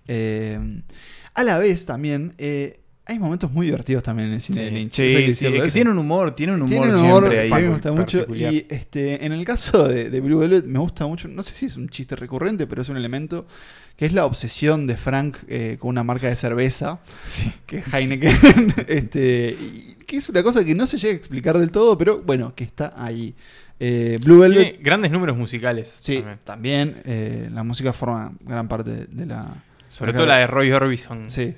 [0.08, 0.58] Eh,
[1.34, 2.34] a la vez también
[3.10, 4.92] hay momentos muy divertidos también en el cine de Lynch.
[4.92, 7.50] Sí, sí, que tiene un humor, tiene un humor, siempre ahí.
[7.50, 8.24] me gusta mucho.
[8.32, 11.76] Y este, en el caso de, Blue Velvet me gusta mucho, no sé si es
[11.76, 13.48] un chiste recurrente, pero es un elemento
[13.96, 17.00] que es la obsesión de Frank eh, con una marca de cerveza,
[17.66, 19.56] que es Heineken, este,
[20.06, 22.62] que es una cosa que no se llega a explicar del todo, pero bueno, que
[22.62, 23.34] está ahí.
[23.80, 24.68] Eh, Blue Velvet.
[24.68, 25.96] Tiene grandes números musicales.
[25.98, 29.64] Sí, también, eh, la música forma gran parte de la.
[29.88, 31.28] Sobre todo la de Roy Orbison.
[31.28, 31.52] sí.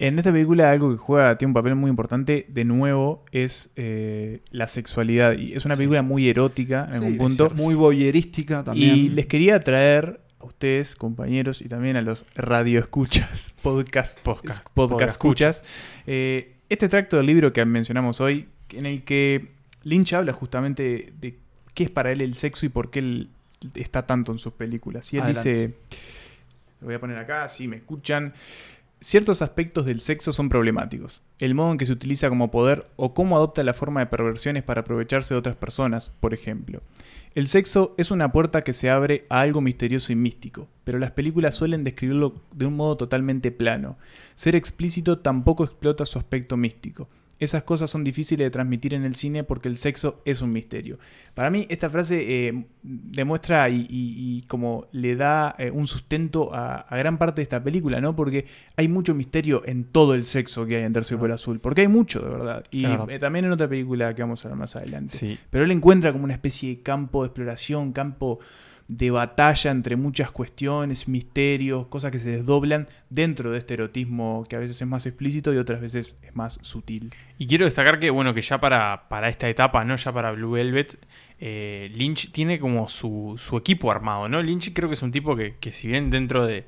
[0.00, 4.40] En esta película algo que juega, tiene un papel muy importante, de nuevo, es eh,
[4.50, 5.36] la sexualidad.
[5.36, 7.50] Y es una película muy erótica en algún punto.
[7.50, 8.94] muy boyerística también.
[8.94, 15.10] Y les quería traer a ustedes, compañeros, y también a los radioescuchas, podcast, podcast, podcast,
[15.10, 15.64] escuchas,
[16.06, 19.48] eh, este tracto del libro que mencionamos hoy, en el que
[19.82, 21.38] Lynch habla justamente de
[21.74, 23.30] qué es para él el sexo y por qué él
[23.74, 25.12] está tanto en sus películas.
[25.12, 25.74] Y él dice,
[26.80, 28.32] lo voy a poner acá, si me escuchan.
[29.00, 31.22] Ciertos aspectos del sexo son problemáticos.
[31.38, 34.64] El modo en que se utiliza como poder o cómo adopta la forma de perversiones
[34.64, 36.82] para aprovecharse de otras personas, por ejemplo.
[37.36, 41.12] El sexo es una puerta que se abre a algo misterioso y místico, pero las
[41.12, 43.98] películas suelen describirlo de un modo totalmente plano.
[44.34, 47.08] Ser explícito tampoco explota su aspecto místico.
[47.38, 50.98] Esas cosas son difíciles de transmitir en el cine porque el sexo es un misterio.
[51.34, 57.16] Para mí esta frase eh, demuestra y, como le da eh, un sustento a, gran
[57.16, 58.16] parte de esta película, ¿no?
[58.16, 61.60] Porque hay mucho misterio en todo el sexo que hay en Tercio por Azul.
[61.60, 62.64] Porque hay mucho, de verdad.
[62.72, 65.38] Y eh, también en otra película que vamos a ver más adelante.
[65.50, 68.40] Pero él encuentra como una especie de campo de exploración, campo
[68.88, 74.56] de batalla entre muchas cuestiones, misterios, cosas que se desdoblan dentro de este erotismo que
[74.56, 77.14] a veces es más explícito y otras veces es más sutil.
[77.36, 79.94] Y quiero destacar que, bueno, que ya para, para esta etapa, ¿no?
[79.96, 80.98] Ya para Blue Velvet,
[81.38, 84.42] eh, Lynch tiene como su, su, equipo armado, ¿no?
[84.42, 86.66] Lynch creo que es un tipo que, que si bien dentro de,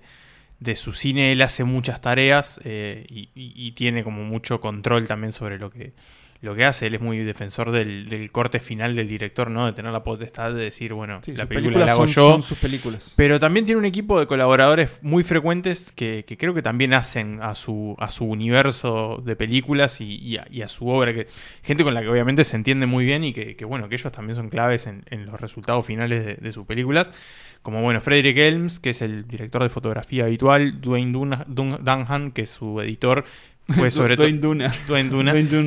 [0.61, 5.59] de su cine él hace muchas tareas eh, y, tiene como mucho control también sobre
[5.59, 5.95] lo que
[6.43, 9.67] lo que hace, él es muy defensor del, corte final del director, ¿no?
[9.67, 12.33] De tener la potestad de decir, bueno, la película la hago yo.
[12.33, 13.13] Son sus películas.
[13.15, 17.55] Pero también tiene un equipo de colaboradores muy frecuentes que, creo que también hacen a
[17.55, 21.13] su, a su universo de películas y, a, su obra.
[21.13, 21.27] Que,
[21.63, 24.37] gente con la que obviamente se entiende muy bien y que, bueno, que ellos también
[24.37, 27.13] son claves en, los resultados finales de, sus películas.
[27.61, 32.51] Como bueno, Frederick Elms, que es el director de fotografía habitual, Dwayne Dunham, que es
[32.51, 33.27] su editor,
[33.73, 34.27] fue sobre todo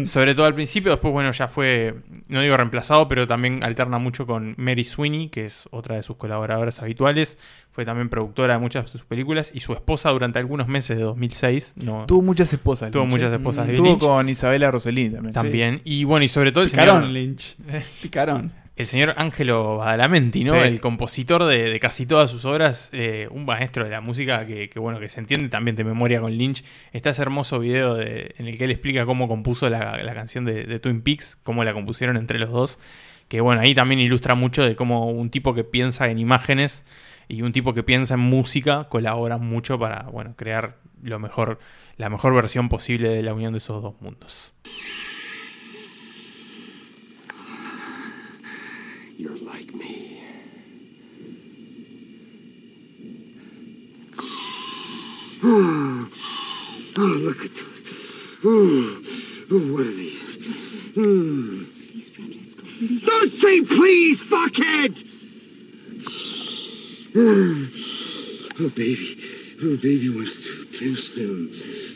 [0.05, 1.95] Sobre todo al principio, después, bueno, ya fue,
[2.27, 6.17] no digo reemplazado, pero también alterna mucho con Mary Sweeney, que es otra de sus
[6.17, 7.37] colaboradoras habituales.
[7.71, 11.03] Fue también productora de muchas de sus películas y su esposa durante algunos meses de
[11.03, 11.75] 2006.
[11.83, 12.91] No, tuvo muchas esposas.
[12.91, 13.67] Tuvo muchas esposas.
[13.67, 15.33] de Tuvo con Isabela Rossellini también.
[15.33, 15.81] También.
[15.83, 17.57] Y bueno, y sobre todo el Picarón, Lynch.
[18.01, 20.63] Picarón el señor Ángelo Badalamenti, ¿no?
[20.63, 24.99] El compositor de, casi todas sus obras, eh, un maestro de la música que, bueno,
[24.99, 26.63] que se entiende también de memoria con Lynch.
[26.91, 31.01] Está ese hermoso video en el que él explica cómo compuso la, canción de, Twin
[31.01, 32.79] Peaks, cómo la compusieron entre los dos.
[33.27, 36.83] Que bueno, ahí también ilustra mucho de cómo un tipo que piensa en imágenes
[37.27, 41.59] y un tipo que piensa en música colaboran mucho para, bueno, crear lo mejor,
[41.97, 44.53] la mejor versión posible de la unión de esos dos mundos.
[55.45, 56.09] Oh,
[56.97, 58.37] oh look at those.
[58.45, 59.01] Oh,
[59.51, 60.37] oh, what are these?
[60.95, 61.67] Mm.
[61.93, 62.23] Let's go.
[62.23, 63.05] Please.
[63.05, 65.03] Don't say please, fuckhead!
[67.15, 67.67] Oh,
[68.61, 69.17] oh baby.
[69.61, 71.49] Oh, baby wants to finish them.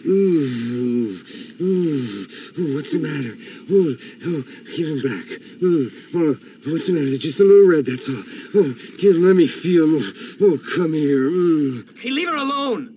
[0.05, 1.21] Ooh,
[1.61, 2.27] ooh,
[2.59, 3.33] ooh, what's the matter?
[3.71, 3.95] Oh,
[4.25, 4.43] oh,
[4.75, 5.39] give him back.
[5.63, 6.37] Oh, oh,
[6.69, 7.09] what's the matter?
[7.11, 8.23] They're just a little red, that's all.
[8.55, 10.01] Oh, give, let me feel.
[10.41, 11.29] Oh, come here.
[11.29, 11.97] Mm.
[11.97, 12.96] Hey, leave her alone.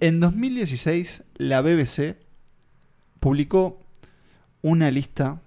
[0.00, 2.16] En 2016, la BBC
[3.18, 3.80] publicó
[4.60, 5.40] una lista,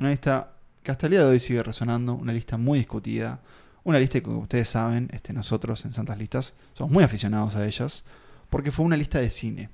[0.00, 3.40] una lista que hasta el día de hoy sigue resonando, una lista muy discutida,
[3.84, 7.64] una lista que como ustedes saben, este, nosotros en Santas Listas somos muy aficionados a
[7.64, 8.02] ellas,
[8.50, 9.70] porque fue una lista de cine.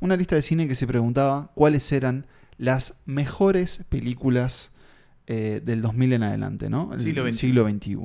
[0.00, 2.26] Una lista de cine que se preguntaba cuáles eran
[2.58, 4.72] las mejores películas
[5.26, 6.92] eh, del 2000 en adelante, ¿no?
[6.92, 7.98] El siglo, siglo XXI.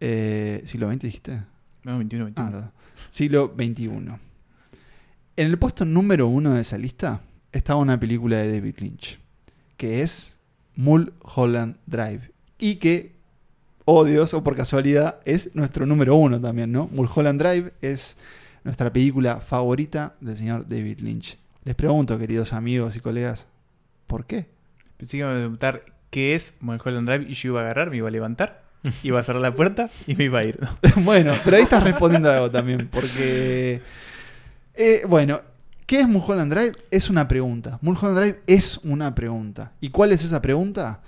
[0.00, 1.42] Eh, ¿Siglo XX dijiste?
[1.84, 2.32] No, XXI.
[2.36, 2.70] Ah,
[3.08, 3.88] siglo XXI.
[5.34, 7.22] En el puesto número uno de esa lista
[7.52, 9.18] estaba una película de David Lynch,
[9.78, 10.36] que es
[10.76, 12.30] Mulholland Drive.
[12.58, 13.12] Y que,
[13.86, 16.86] oh Dios, o por casualidad, es nuestro número uno también, ¿no?
[16.92, 18.18] Mulholland Drive es
[18.62, 21.38] nuestra película favorita del señor David Lynch.
[21.64, 23.46] Les pregunto, queridos amigos y colegas,
[24.06, 24.50] ¿por qué?
[24.98, 27.96] Pensé que iba a preguntar qué es Mulholland Drive y yo iba a agarrar, me
[27.96, 28.64] iba a levantar,
[29.02, 30.60] iba a cerrar la puerta y me iba a ir.
[30.96, 33.80] bueno, pero ahí estás respondiendo algo también, porque...
[34.74, 35.40] Eh, bueno,
[35.86, 36.72] ¿qué es Mulholland Drive?
[36.90, 37.78] Es una pregunta.
[37.82, 39.72] Mulholland Drive es una pregunta.
[39.80, 41.00] ¿Y cuál es esa pregunta?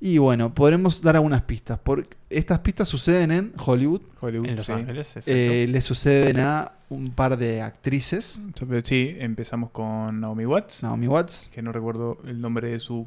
[0.00, 1.78] Y bueno, podremos dar algunas pistas.
[1.82, 4.02] Porque estas pistas suceden en Hollywood.
[4.20, 4.72] Hollywood En Los sí.
[4.72, 5.14] Ángeles.
[5.26, 8.40] Eh, le suceden a un par de actrices.
[8.82, 11.50] Sí, empezamos con Naomi Watts, Naomi Watts.
[11.54, 13.06] que no recuerdo el nombre de su...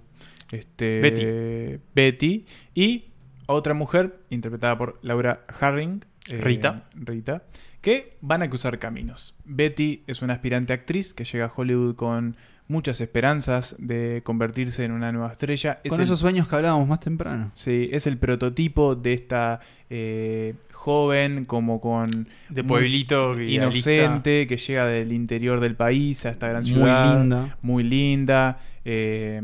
[0.51, 1.81] Este, Betty.
[1.93, 2.45] Betty.
[2.73, 3.05] Y
[3.47, 6.05] otra mujer, interpretada por Laura Harring.
[6.29, 6.85] eh, Rita.
[6.95, 7.43] Rita.
[7.85, 9.35] Que van a cruzar caminos.
[9.45, 12.35] Betty es una aspirante actriz que llega a Hollywood con
[12.67, 15.81] muchas esperanzas de convertirse en una nueva estrella.
[15.83, 17.51] Es Con el- esos sueños que hablábamos más temprano.
[17.53, 19.59] Sí, es el prototipo de esta
[19.91, 23.39] eh, joven como con De muy pueblito.
[23.39, 27.57] inocente que llega del interior del país a esta gran Muy ciudad linda.
[27.61, 29.43] muy linda eh,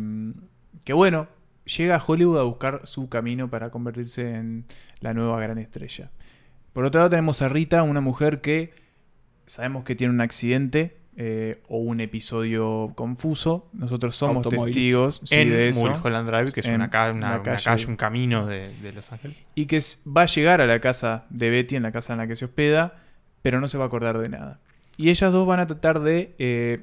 [0.84, 1.28] que bueno
[1.78, 4.66] llega a Hollywood a buscar su camino para convertirse en
[5.00, 6.10] la nueva gran estrella
[6.74, 8.74] por otro lado tenemos a Rita una mujer que
[9.46, 15.50] sabemos que tiene un accidente eh, o un episodio confuso nosotros somos testigos sí, en
[15.50, 17.86] de eso Mulholland Drive, que es En una, ca- una- una una calle.
[17.88, 19.36] un camino de, de Los Ángeles.
[19.54, 22.28] y que va a llegar a la casa de Betty, en la casa en la
[22.28, 22.96] que se hospeda,
[23.42, 24.60] pero no se va a acordar de nada.
[24.96, 26.80] Y ellas dos van a tratar de eh,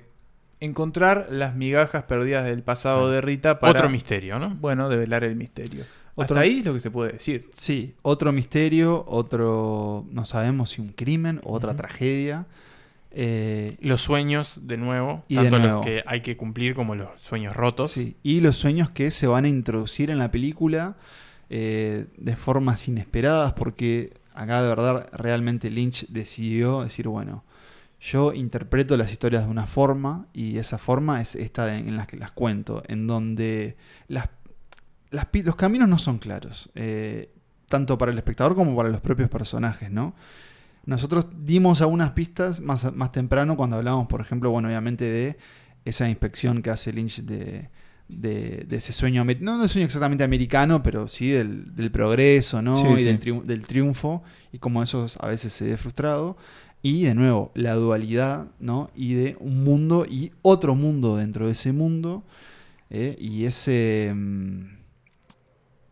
[0.61, 3.11] encontrar las migajas perdidas del pasado Claro.
[3.13, 4.51] de Rita para, Otro misterio, ¿no?
[4.57, 5.85] bueno, develar el misterio.
[6.23, 7.49] Otro- Hasta ahí es lo que se puede decir.
[7.53, 12.47] Sí, otro misterio, otro, no sabemos si un crimen o otra tragedia.
[13.11, 15.77] Eh, Los sueños, de nuevo, Y de tanto nuevo.
[15.77, 17.91] los que hay que cumplir como los sueños rotos.
[17.91, 20.97] sí, y los sueños que se van a introducir en la película
[21.51, 27.43] eh, de formas inesperadas, porque acá de verdad realmente Lynch decidió decir, bueno,
[28.01, 32.17] yo interpreto las historias de una forma y esa forma es esta en la que
[32.19, 33.77] las cuento, en donde
[34.09, 34.29] las,
[35.11, 37.31] las los caminos no son claros, eh,
[37.69, 40.15] tanto para el espectador como para los propios personajes, ¿no?
[40.87, 45.39] Nosotros dimos algunas pistas más, más temprano cuando hablábamos, por ejemplo, bueno, obviamente de
[45.85, 47.69] esa inspección que hace Lynch de,
[48.09, 52.77] de, de ese sueño, no de sueño exactamente americano, pero sí del, del progreso, ¿no?
[52.77, 53.05] Sí, y sí.
[53.05, 56.37] Del, triun- del triunfo, y cómo eso a veces se ve frustrado.
[56.81, 58.91] Y de nuevo, la dualidad, ¿no?
[58.95, 62.23] Y de un mundo y otro mundo dentro de ese mundo.
[62.89, 63.17] ¿eh?
[63.21, 64.78] Y ese, mm,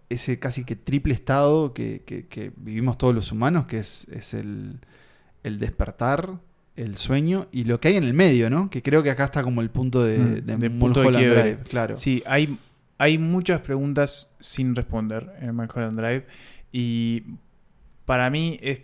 [0.09, 4.35] ese casi que triple estado que, que- que vivimos todos los humanos, que es, es
[4.35, 4.79] el,
[5.43, 6.39] el despertar,
[6.77, 8.69] el sueño y lo que hay en el medio, ¿no?
[8.71, 11.29] Que creo que acá está como el punto de, Mm, de de punto de.
[11.31, 11.97] Drive, claro.
[11.97, 12.59] Sí, hay,
[12.99, 16.27] hay muchas preguntas sin responder en Mulholland Drive
[16.73, 17.23] y
[18.05, 18.81] para mí es,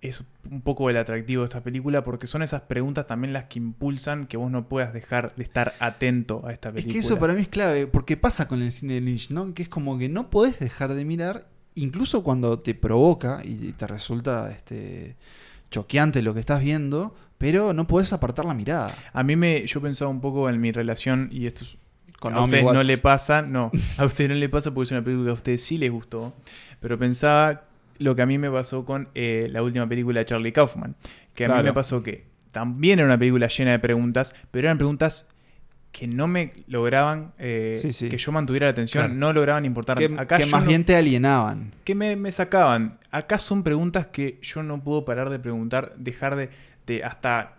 [0.00, 3.58] es un poco el atractivo de esta película porque son esas preguntas también las que
[3.60, 6.92] impulsan que vos no puedas dejar de estar atento a esta Es película.
[6.92, 9.54] que eso para mí es clave, porque pasa con el cine de Lynch, ¿no?
[9.54, 13.86] Que es como que no podés dejar de mirar, incluso cuando te provoca y te
[13.86, 15.16] resulta este,
[15.70, 18.94] choqueante lo que estás viendo, pero no podés apartar la mirada.
[19.12, 21.78] A mí me, yo pensaba un poco en mi relación y esto es-
[22.20, 25.02] Con a ustedes no le pasa, no, a ustedes no le pasa porque es una
[25.02, 26.34] película que a ustedes sí les gustó,
[26.80, 27.64] pero pensaba
[27.98, 30.96] lo que a mí me pasó con eh, la última película de Charlie Kaufman,
[31.34, 34.78] que a mí me pasó que también era una película llena de preguntas, pero eran
[34.78, 35.28] preguntas
[35.92, 38.08] que no me lograban eh, Sí, sí.
[38.08, 39.14] que yo mantuviera la atención, Claro.
[39.18, 39.98] no lograban importar.
[39.98, 41.70] Que, Acá que más no- bien te alienaban.
[41.84, 42.98] que me, me sacaban.
[43.10, 46.48] Acá son preguntas que yo no puedo parar de preguntar, dejar de,
[46.86, 47.56] de hasta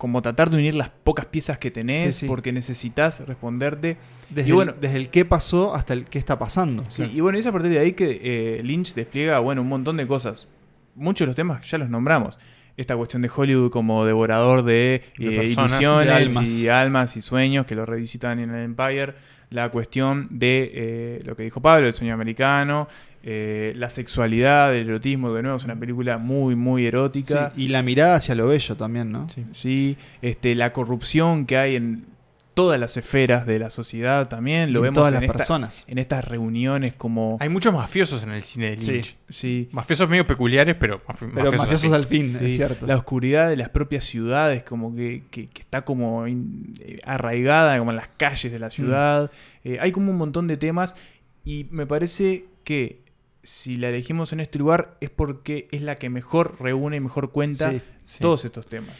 [0.00, 2.26] como tratar de unir las pocas piezas que tenés, Sí, sí.
[2.26, 3.98] porque necesitas responderte.
[4.30, 6.84] Desde, Y bueno- el, desde el qué pasó hasta el qué está pasando.
[6.88, 9.98] Sí, y bueno, es a partir de ahí que eh, Lynch despliega, bueno, un montón
[9.98, 10.48] de cosas.
[10.94, 12.38] Muchos de los temas ya los nombramos.
[12.78, 16.48] Esta cuestión de Hollywood como devorador de, De eh, personas, ilusiones de almas.
[16.50, 19.12] y almas y sueños que lo revisitan en el Empire.
[19.50, 22.88] La cuestión de eh, lo que dijo Pablo, el sueño americano.
[23.22, 27.52] Eh, la sexualidad, el erotismo, de nuevo, es una película muy, muy Sí, erótica.
[27.56, 29.26] y la mirada hacia lo bello también, ¿no?
[29.52, 32.06] Sí, este, la corrupción que hay en
[32.54, 34.72] todas las esferas de la sociedad también.
[34.72, 35.84] Lo En vemos todas en, las esta- personas.
[35.86, 37.38] en estas reuniones como...
[37.40, 38.76] Hay muchos mafiosos en el cine de.
[38.76, 39.16] Lynch.
[39.28, 42.86] Sí, Mafiosos medio peculiares, pero, mafi- Pero mafiosos al fin, Sí, es cierto.
[42.86, 47.78] La oscuridad de las propias ciudades, como que, que- que está como in- eh, arraigada
[47.78, 49.30] como en las calles de la ciudad.
[49.64, 50.96] Eh, hay como un montón de temas
[51.44, 53.00] y me parece que
[53.42, 57.32] si la elegimos en este lugar es porque es la que mejor reúne y mejor
[57.32, 57.72] cuenta
[58.18, 58.96] todos estos temas.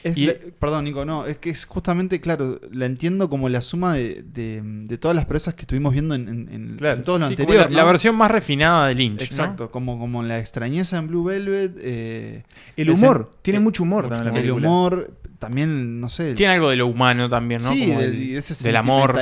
[0.58, 4.98] perdón, Nico, no, es que es justamente, claro, la entiendo como la suma de, de,
[4.98, 7.70] todas las presas que estuvimos viendo en, en, todo lo anterior.
[7.70, 9.22] La, versión más refinada de Lynch.
[9.22, 11.76] Exacto, como, como la extrañeza en Blue Velvet.
[11.82, 12.44] Eh,
[12.76, 16.34] el humor, tiene mucho humor también El humor, también, no sé.
[16.34, 17.72] Tiene algo de lo humano también, ¿no?
[17.72, 19.16] Sí, de, ese del amor.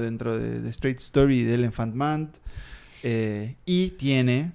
[0.00, 2.32] dentro de, Straight Story y de Elephant Man.
[3.02, 4.52] Eh, y tiene,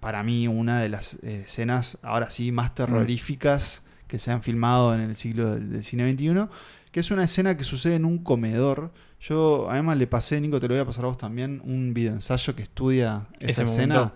[0.00, 4.94] para mí, una de las eh, escenas, ahora sí, más terroríficas que se han filmado
[4.94, 6.48] en el siglo del, cine XXI,
[6.90, 8.90] que es una escena que sucede en un comedor.
[9.20, 12.12] Yo, además, le pasé, Nico, te lo voy a pasar a vos también, un video
[12.12, 14.12] ensayo que estudia esa escena.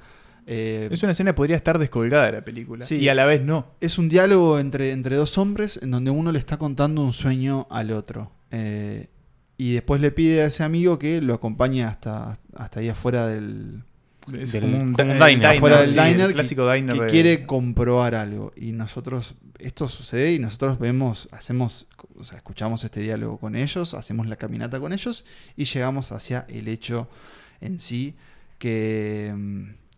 [0.46, 2.84] Eh, es una escena que podría estar descolgada de la película.
[2.88, 3.66] y a la vez no.
[3.80, 7.66] Es un diálogo entre, entre dos hombres en donde uno le está contando un sueño
[7.70, 8.32] al otro.
[8.50, 9.06] Eh,
[9.62, 13.84] y después le pide a ese amigo que lo acompañe hasta, hasta ahí afuera del,
[14.36, 18.52] es como un, diner, del diner, clásico que, diner que quiere comprobar algo.
[18.56, 21.86] Y nosotros esto sucede y nosotros vemos hacemos
[22.18, 25.24] o sea escuchamos este diálogo con ellos hacemos la caminata con ellos
[25.56, 27.08] y llegamos hacia el hecho
[27.60, 28.16] en sí
[28.58, 29.32] que,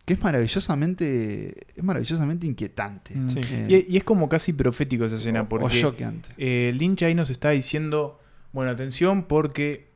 [0.05, 3.15] que es maravillosamente es maravillosamente inquietante.
[3.15, 3.29] Mm.
[3.71, 5.95] eh, y, es como casi profético esa escena porque o
[6.37, 8.21] eh, Lynch ahí nos está diciendo
[8.55, 9.89] bueno atención porque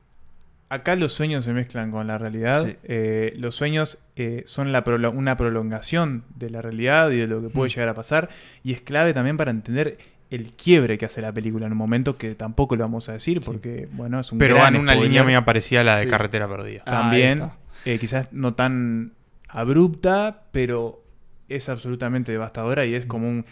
[0.69, 2.77] acá los sueños se mezclan con la realidad.
[2.85, 4.85] Eh, los sueños eh, son la
[5.15, 7.75] una prolongación de la realidad y de lo que puede mm.
[7.75, 8.29] llegar a pasar.
[8.63, 9.97] Y es clave también para entender
[10.31, 13.41] el quiebre que hace la película en un momento que tampoco lo vamos a decir
[13.41, 16.85] porque, bueno, es un Pero en una línea muy parecida a la de Carretera Perdida.
[16.85, 17.51] También,
[17.87, 19.13] eh, quizás no tan
[19.49, 21.03] abrupta, pero
[21.49, 23.47] es absolutamente devastadora y es como un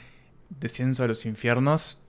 [0.50, 2.02] descenso a los infiernos.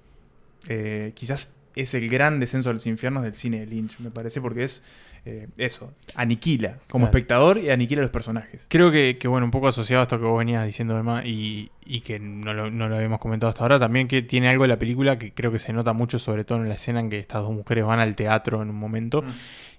[1.13, 4.63] quizás es el gran descenso a los infiernos del cine de Lynch, me parece, porque
[4.63, 4.83] es
[5.25, 8.65] eh, eso, aniquila como espectador y aniquila a los personajes.
[8.69, 11.99] Creo que, bueno, un poco asociado a esto que vos venías diciendo, Emma, y, y
[12.01, 14.79] que no lo, no lo, habíamos comentado hasta ahora, también que tiene algo de la
[14.79, 17.43] película que creo que se nota mucho, sobre todo en la escena en que estas
[17.43, 19.21] dos mujeres van al teatro en un momento.
[19.21, 19.27] Mm.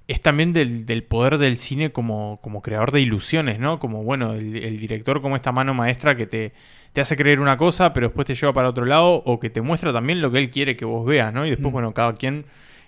[0.06, 3.78] Es también del, del, poder del cine como, como creador de ilusiones, ¿no?
[3.78, 6.52] Como, bueno, el, el director como esta mano maestra que te
[6.98, 9.62] te hace creer una cosa, pero después te lleva para otro lado, o que te
[9.62, 11.46] muestra también lo que él quiere que vos veas, ¿no?
[11.46, 11.72] Y después, mm.
[11.72, 12.44] bueno, cada quien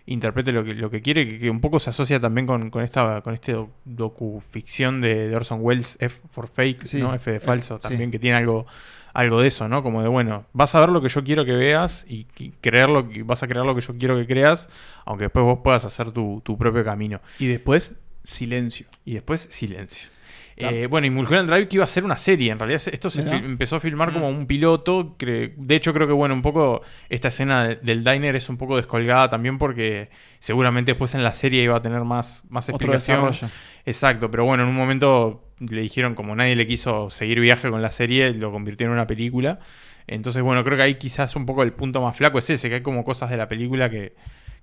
[0.06, 3.20] interprete lo que, lo que quiere, que, un poco se asocia también con, con esta
[3.20, 3.54] con este
[3.84, 7.14] docuficción de, de, Orson Welles, F for Fake, ¿no?
[7.14, 8.66] F de eh, falso, también que tiene algo
[9.14, 9.84] algo de eso, ¿no?
[9.84, 12.24] Como de, bueno, vas a ver lo que yo quiero que veas y,
[12.60, 14.70] creer lo que, vas a crear lo que yo quiero que creas,
[15.04, 17.20] aunque después vos puedas hacer tu, tu propio camino.
[17.38, 17.94] Y después,
[18.24, 18.88] silencio.
[19.04, 20.10] Y después, silencio.
[20.56, 23.22] Eh, bueno, y Mulholland Drive que iba a ser una serie, en realidad esto se
[23.22, 24.36] empezó a filmar como mm.
[24.36, 28.56] un piloto, de hecho creo que bueno, un poco esta escena del diner es un
[28.56, 33.30] poco descolgada también porque seguramente después en la serie iba a tener más, más explicación.
[33.86, 37.82] Exacto, pero bueno, en un momento le dijeron como nadie le quiso seguir viaje con
[37.82, 39.60] la serie, lo convirtió en una película.
[40.06, 42.76] Entonces bueno, creo que ahí quizás un poco el punto más flaco es ese, que
[42.76, 44.14] hay como cosas de la película que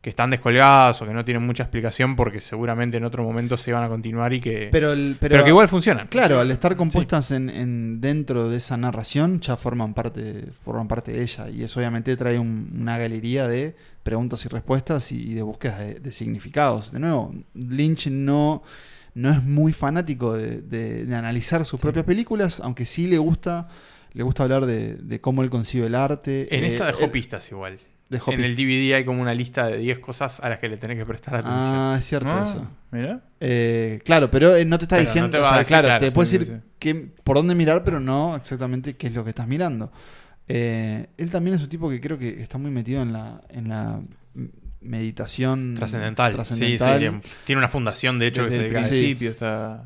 [0.02, 3.74] que están descolgadas o que no tienen mucha explicación porque seguramente en otro momento se
[3.74, 6.08] van a continuar y que pero, pero, que igual funcionan.
[6.08, 11.24] Claro, al estar compuestas en, dentro de esa narración ya forman parte forman parte de
[11.24, 16.12] ella y eso obviamente trae una galería de preguntas y respuestas y, de búsquedas de,
[16.12, 16.91] significados.
[16.91, 18.64] De nuevo, Lynch no
[19.16, 23.68] no es muy fanático de, analizar sus propias películas, aunque sí le gusta
[24.14, 26.56] le gusta hablar de, cómo él concibe el arte.
[26.56, 27.80] En esta eh, dejó pistas igual
[28.10, 30.97] en el DVD hay como una lista de 10 cosas a las que le tenés
[30.97, 31.76] que prestar ah, atención.
[31.76, 32.68] Ah, es cierto ah, eso.
[32.91, 33.22] Mira.
[33.39, 35.38] Eh, claro, pero eh, no te está diciendo.
[35.68, 36.62] claro, te puede decir
[37.24, 39.91] por dónde mirar, pero no exactamente qué es lo que estás mirando.
[40.47, 43.68] Eh, él también es un tipo que creo que está muy metido en la, en
[43.68, 43.99] la
[44.80, 46.45] meditación trascendental.
[46.45, 46.86] Sí, sí,
[47.43, 49.32] Tiene una fundación, de hecho, que se dedica principio.
[49.32, 49.86] Está...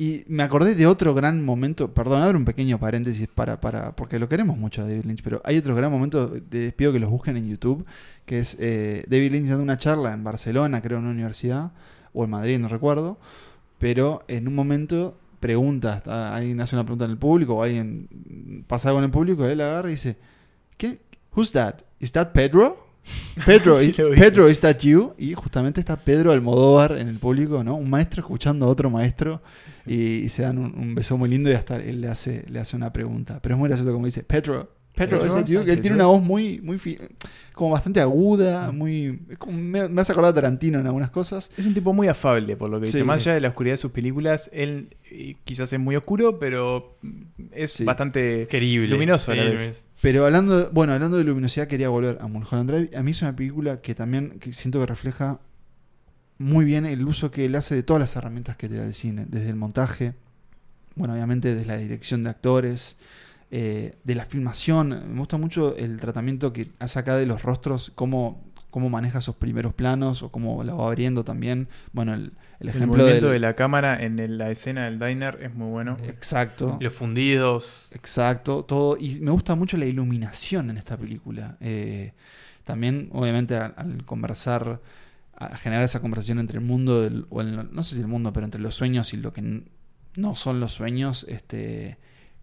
[0.00, 4.18] Y me acordé de otro gran momento, perdón, abro un pequeño paréntesis para, para, porque
[4.18, 7.10] lo queremos mucho a David Lynch, pero hay otro gran momento, de, pido que los
[7.10, 7.84] busquen en YouTube,
[8.24, 11.72] que es eh, David Lynch dando una charla en Barcelona, creo en una universidad,
[12.14, 13.18] o en Madrid, no recuerdo,
[13.78, 16.02] pero en un momento pregunta,
[16.34, 19.60] alguien hace una pregunta en el público, o alguien pasa algo en el público, él
[19.60, 20.16] agarra y dice,
[20.78, 21.02] ¿qué?
[21.36, 21.74] Who's that?
[21.98, 22.89] ¿Is that Pedro?
[23.46, 23.76] Pedro,
[24.14, 25.14] Pedro, ¿is that you?
[25.18, 27.74] Y justamente está Pedro Almodóvar en el público, ¿no?
[27.74, 29.42] Un maestro escuchando a otro maestro
[29.86, 32.92] y, se dan un, beso muy lindo y hasta él le hace, le hace una
[32.92, 33.40] pregunta.
[33.42, 34.70] Pero es muy gracioso como dice, Pedro,
[35.06, 36.78] Pedro, él tiene una voz muy, muy
[37.52, 41.50] como bastante aguda, muy me, hace acordar a Tarantino en algunas cosas.
[41.56, 43.04] Es un tipo muy afable, por lo que dice.
[43.04, 46.98] Más allá de la oscuridad de sus películas, él eh, quizás es muy oscuro, pero
[47.52, 49.84] es bastante querible, luminoso a la vez.
[50.00, 52.96] Pero hablando, bueno, hablando de luminosidad, quería volver a Mulholland Drive.
[52.96, 55.40] A mí es una película que también siento que refleja
[56.38, 58.94] muy bien el uso que él hace de todas las herramientas que te da el
[58.94, 60.14] cine, desde el montaje,
[60.94, 62.96] bueno, obviamente de la dirección de actores,
[63.50, 64.88] eh, de la filmación.
[65.12, 69.34] Me gusta mucho el tratamiento que hace acá de los rostros, cómo, cómo maneja esos
[69.36, 71.68] primeros planos o cómo lo va abriendo también.
[71.92, 75.52] Bueno, el, el ejemplo movimiento del- de la cámara en la escena del diner es
[75.54, 75.96] muy bueno.
[76.06, 76.78] Exacto.
[76.80, 77.88] Los fundidos.
[77.92, 78.96] Exacto, todo.
[78.98, 81.56] Y me gusta mucho la iluminación en esta película.
[81.60, 82.12] Eh,
[82.64, 84.80] también, obviamente, al, al conversar,
[85.34, 88.32] a generar esa conversación entre el mundo, del- o el- no sé si el mundo,
[88.32, 89.64] pero entre los sueños y lo que
[90.16, 91.96] no son los sueños, este,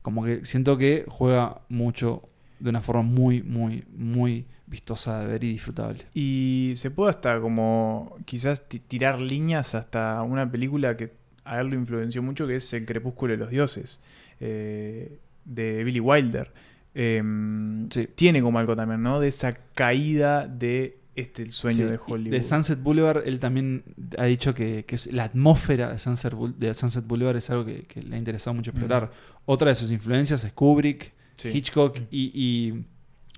[0.07, 2.29] como que siento que juega mucho
[2.61, 6.05] de una forma muy, muy, muy vistosa de ver y disfrutable.
[6.13, 11.11] Y se puede hasta como quizás ti- tirar líneas hasta una película que
[11.43, 13.99] a él lo influenció mucho, que es El Crepúsculo de los Dioses,
[14.39, 16.53] eh, de Billy Wilder.
[16.95, 18.07] Em, Sí.
[18.15, 19.19] Tiene como algo también, ¿no?
[19.19, 22.31] De esa caída de este el sueño Sí, de Hollywood.
[22.31, 23.83] De Sunset Boulevard, él también
[24.17, 27.83] ha dicho que, que es la atmósfera de Sunset, de Sunset Boulevard es algo que,
[27.83, 29.11] que le ha interesado mucho explorar.
[29.45, 31.49] Otra de sus influencias es Kubrick, Sí.
[31.49, 32.71] Hitchcock y, y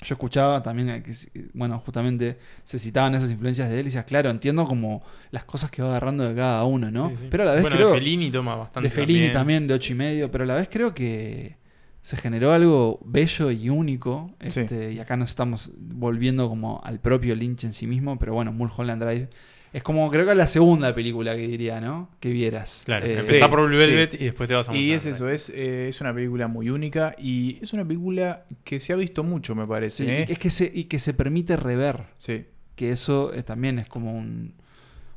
[0.06, 1.14] yo escuchaba también que,
[1.54, 5.70] bueno, justamente se citaban esas influencias de él y decías, claro, entiendo como las cosas
[5.70, 7.10] que va agarrando de cada uno, ¿no?
[7.10, 7.28] Sí, sí.
[7.30, 7.90] Pero a la vez bueno, creo...
[7.90, 8.88] de Fellini toma bastante.
[8.88, 9.68] de Fellini también.
[9.68, 11.58] de ocho y medio, pero a la vez creo que
[12.02, 14.32] se generó algo bello y único.
[14.50, 14.62] Sí.
[14.62, 18.52] Este, Y acá nos estamos volviendo como al propio Lynch en sí mismo, pero bueno,
[18.52, 19.30] Mulholland Drive
[19.72, 22.10] es como creo que es la segunda película que diría, ¿no?
[22.20, 22.82] Que vieras.
[22.86, 24.18] Claro, Eh, empezá sí, por Blue Velvet sí.
[24.22, 27.14] y después te vas a Y es eso, es, eh, es una película muy única
[27.20, 30.06] y es una película que se ha visto mucho, me parece.
[30.06, 30.26] sí, ¿eh?
[30.28, 32.46] es que se, y que se permite rever, Sí.
[32.76, 34.56] que eso eh, también es como un,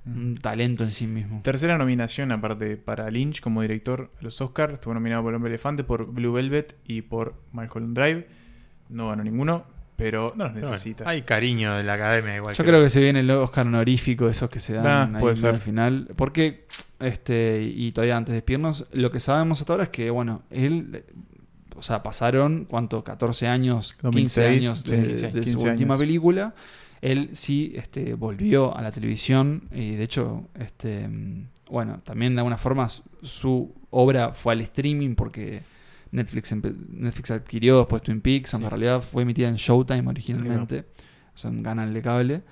[0.05, 1.41] un talento en sí mismo.
[1.43, 4.75] Tercera nominación, aparte para Lynch como director a los Oscars.
[4.75, 8.27] Estuvo nominado por Hombre Elefante, por Blue Velvet y por Malcolm Drive.
[8.89, 9.65] No ganó ninguno,
[9.97, 11.09] pero no los necesita.
[11.09, 12.55] hay cariño de la academia igual.
[12.55, 15.35] Yo creo que se viene el Oscar honorífico, esos que se dan Ah, ahí puede
[15.35, 15.55] medio ser.
[15.55, 16.09] al final.
[16.17, 16.67] Porque,
[16.99, 21.05] este, y todavía antes de despedirnos, lo que sabemos hasta ahora es que, bueno, él,
[21.77, 23.05] o sea, pasaron, ¿cuánto?
[23.05, 25.71] 14 años, 15 2006, años de, sí, de 15 su años.
[25.71, 26.55] última película.
[27.03, 31.09] Él sí este, volvió a la televisión y de hecho, este,
[31.69, 35.63] bueno, también de alguna forma su, obra fue al streaming porque
[36.13, 40.87] Netflix, Netflix adquirió después Twin Peaks, aunque en realidad fue emitida en Showtime originalmente,
[41.35, 42.43] o sea, un canal de cable.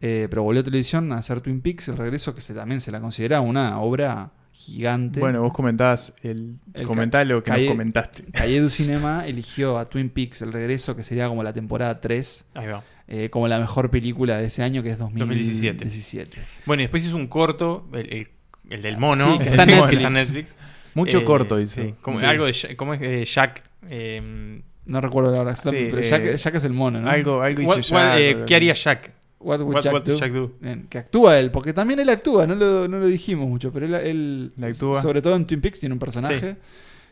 [0.00, 2.90] Eh, pero volvió a televisión a hacer Twin Peaks, el regreso que se, también se
[2.90, 4.32] la considera una obra
[4.64, 5.20] gigante.
[5.20, 8.24] Bueno, vos comentabas el, El comentá lo que Calle- nos comentaste.
[8.32, 12.44] Calle du Cinema eligió a Twin Peaks, el regreso, que sería como la temporada 3,
[12.54, 12.82] Ahí va.
[13.08, 15.84] eh, como la mejor película de ese año, que es 2017.
[15.84, 16.38] 2017.
[16.66, 18.28] Bueno, y después hizo un corto, el, el-
[18.70, 19.92] el del mono, Sí, que está Netflix.
[19.96, 20.54] está en Netflix.
[20.94, 21.82] Mucho Eh, corto hizo.
[21.82, 22.24] sí, como Sí.
[22.24, 23.02] Algo de Jack- ¿cómo es?
[23.02, 23.62] Eh, Jack.
[23.90, 27.08] eh, No recuerdo la verdad, Sí, pero eh, Jack, Jack es el mono, ¿no?
[27.08, 29.12] Algo, algo hizo what- Jack, what- eh, pero- ¿Qué haría Jack?
[29.42, 30.16] What would What- Jack, what do?
[30.16, 30.52] Jack do?
[30.60, 33.86] Bien, que actúa él, porque también él actúa, no lo, no lo dijimos mucho, pero
[33.86, 35.00] él, él actúa.
[35.02, 36.56] sobre todo en Twin Peaks tiene un personaje.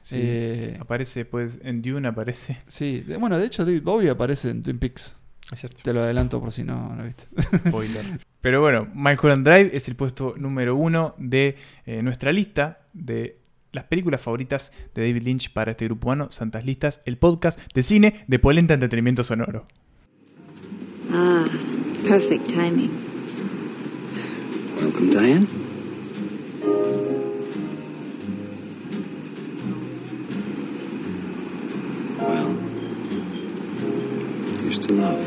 [0.02, 0.16] Sí.
[0.18, 2.58] Eh, Aparece, pues, en Dune aparece.
[2.68, 5.16] sí, de- bueno, de hecho David Bowie aparece en Twin Peaks.
[5.52, 5.80] Es cierto.
[5.82, 7.24] Te lo adelanto por si no lo viste.
[7.68, 8.04] Spoiler.
[8.40, 11.56] Pero bueno, Mulholland Drive es el puesto número uno de
[11.86, 13.36] eh, nuestra lista de
[13.72, 17.82] las películas favoritas de David Lynch para este grupo humano, Santas Listas, el podcast de
[17.82, 19.66] cine de Polenta Entretenimiento Sonoro.
[21.12, 21.48] Ah,
[22.06, 22.90] perfect timing.
[24.76, 25.46] Welcome, Diane.
[32.18, 32.56] Well,
[34.62, 35.26] here's to love.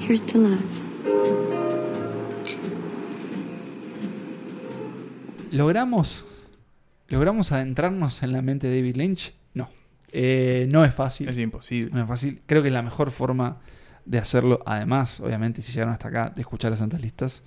[0.00, 1.57] Here's to love.
[5.52, 6.24] ¿Logramos,
[7.08, 9.34] ¿Logramos adentrarnos en la mente de David Lynch?
[9.54, 9.70] No.
[10.12, 11.28] Eh, no es fácil.
[11.28, 11.90] Es imposible.
[11.92, 12.40] No es fácil.
[12.46, 13.58] Creo que la mejor forma
[14.04, 17.42] de hacerlo, además, obviamente, si llegaron hasta acá, de escuchar las santas listas,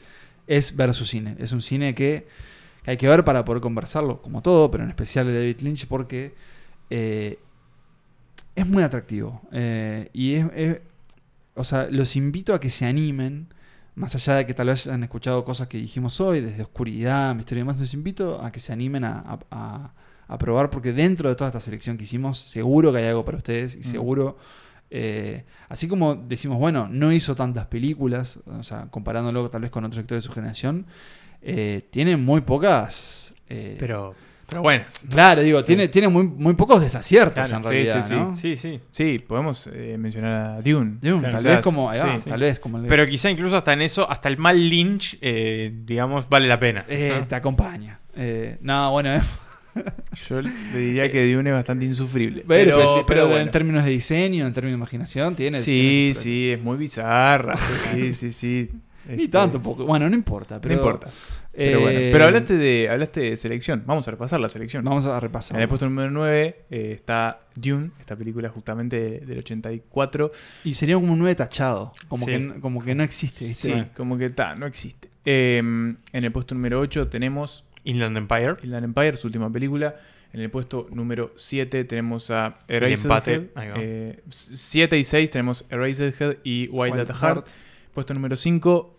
[0.48, 1.36] es ver su cine.
[1.40, 2.28] Es un cine que,
[2.84, 5.88] que hay que ver para poder conversarlo, como todo, pero en especial de David Lynch,
[5.88, 6.34] porque
[6.90, 7.40] eh,
[8.56, 9.41] es muy atractivo.
[9.52, 10.80] Eh, y es, es-
[11.56, 13.48] O sea, los invito a que se animen.
[13.95, 17.61] Más allá de que tal vez hayan escuchado cosas que dijimos hoy, desde oscuridad, misterio
[17.61, 19.93] y demás, los invito a que se animen a, a- a-
[20.27, 23.38] a probar, porque dentro de toda esta selección que hicimos, seguro que hay algo para
[23.38, 23.84] ustedes y Mm.
[23.84, 24.38] seguro,
[24.89, 29.84] eh, así como decimos, bueno, no hizo tantas películas, o sea, comparándolo tal vez con
[29.84, 30.85] otros actores de su generación,
[31.41, 33.34] eh, tiene muy pocas...
[33.49, 34.15] eh, Pero,
[34.52, 34.84] pero bueno.
[35.10, 38.14] claro, digo, tiene, tiene muy, muy pocos desaciertos Claro, en realidad, sí, sí.
[38.14, 38.36] ¿no?
[38.38, 38.80] Sí, sí.
[38.91, 40.98] Sí, podemos eh, mencionar a Dune.
[41.02, 42.30] Dune, Claro, tal quizás, vez como, ahí va, sí.
[42.30, 45.72] tal vez como el- Pero quizá incluso hasta en eso, hasta el mal Lynch, eh,
[45.86, 46.86] digamos, vale la pena.
[46.90, 47.28] Eh, ¿no?
[47.28, 47.99] Te acompaña.
[48.15, 49.10] Eh, no, bueno,
[50.28, 52.44] Yo le diría que Dune es bastante insufrible.
[52.45, 53.41] Pero, Pero, pero, bueno.
[53.44, 55.60] en términos de diseño, en términos de imaginación, tiene.
[55.60, 57.56] Sí, tiene sí, es muy bizarra.
[57.94, 58.69] Sí, sí, sí.
[59.07, 59.86] Ni Este, tanto, poco.
[59.86, 60.60] Bueno, no importa.
[60.61, 61.07] Pero, no importa.
[61.53, 61.99] Pero eh, bueno.
[62.14, 63.84] Pero hablaste de, hablaste de selección.
[63.86, 64.86] Vamos a repasar la selección.
[64.86, 65.57] Vamos a repasar.
[65.57, 70.32] En el puesto número 9 eh, está Dune, esta película justamente del 84.
[70.64, 71.94] Y sería como un 9 tachado.
[72.07, 72.32] Como, Sí.
[72.32, 73.73] que, no- como que no existe, ¿viste?
[73.73, 75.10] Sí, como que está, no existe.
[75.26, 78.56] Eh, en el puesto número 8 tenemos Inland Empire.
[78.64, 79.95] Inland Empire, su última película.
[80.34, 83.48] En el puesto número 7 tenemos a Eraserhead.
[83.57, 83.73] va.
[84.30, 87.22] 7 y 6 tenemos Eraserhead y Wild, Wild at Heart.
[87.22, 87.48] Heart.
[87.94, 88.98] Puesto número 5,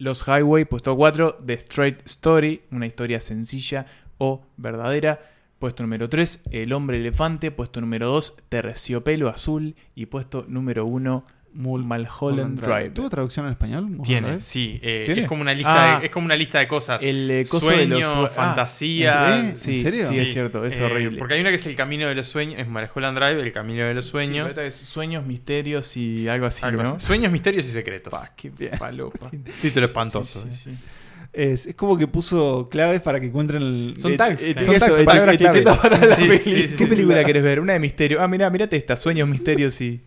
[0.00, 0.64] Los Highway.
[0.64, 3.84] Puesto 4, The Straight Story, una historia sencilla
[4.16, 5.20] o verdadera.
[5.58, 7.50] Puesto número 3, El Hombre Elefante.
[7.50, 9.76] Puesto número 2, Terciopelo Azul.
[9.94, 12.90] Y puesto número 1, Mulholland Drive.
[12.90, 13.82] ¿Tuvo traducción en español?
[13.84, 14.40] Mulholland Tiene, Drive?
[14.40, 14.78] sí.
[14.82, 15.22] eh, ¿Tiene?
[15.22, 16.00] Es como una lista Ah.
[16.00, 17.02] de, es como una lista de cosas.
[17.02, 19.38] El eh, coso de Sueño, los ah, fantasía.
[19.48, 20.08] ¿en sí, serio?
[20.10, 21.18] Sí, es cierto, es Eh, horrible.
[21.18, 23.84] Porque hay una que es el camino de los sueños, es Mulholland Drive, el camino
[23.84, 24.48] de los Sí, sueños.
[24.50, 26.90] esta es sueños, misterios y algo así, algo ¿no?
[26.96, 27.06] así.
[27.06, 28.10] Sueños, misterios y secretos.
[28.12, 28.78] Pa, qué Bien.
[28.78, 29.30] palopa.
[29.60, 30.42] Título espantoso.
[30.42, 30.52] Sí, eh.
[30.52, 30.76] sí, sí.
[31.32, 33.94] Es, es como que puso claves para que encuentren el.
[33.98, 35.78] Son et- tags, et- son eso, tags, et- palabras etiqueta clave.
[35.80, 37.60] para la Sí, sí, sí, ¿Qué película querés ver?
[37.60, 38.20] Una de misterio.
[38.20, 40.00] Ah, mirá, mirate esta, Sueños, Misterios y...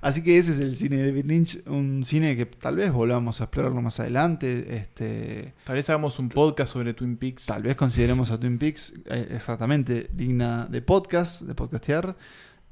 [0.00, 3.40] Así que ese es el cine de David Lynch, un cine que tal vez volvamos
[3.40, 4.76] a explorarlo más adelante.
[4.76, 7.46] Este, Tal vez hagamos un podcast sobre Twin Peaks.
[7.46, 12.16] tal vez consideremos a Twin Peaks eh, exactamente digna de podcast, de podcastear.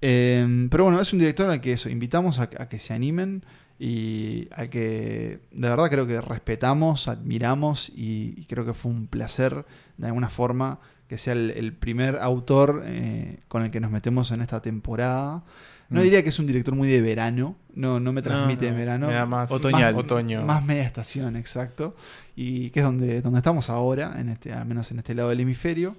[0.00, 3.44] Eh, pero bueno, es un director al que eso, invitamos a, a que se animen
[3.78, 9.06] y al que de verdad creo que respetamos, admiramos y, y creo que fue un
[9.06, 13.90] placer de alguna forma que sea el, el primer autor eh, con el que nos
[13.90, 15.44] metemos en esta temporada.
[15.90, 16.02] No Mm.
[16.04, 19.06] diría que es un director muy de verano, no, no me transmite no, en verano.
[19.06, 19.94] me da más otoñal.
[19.94, 20.42] Más, Otoño.
[20.42, 21.96] Más media estación, exacto.
[22.36, 25.40] Y que es donde, donde estamos ahora, en este, al menos en este lado del
[25.40, 25.96] hemisferio.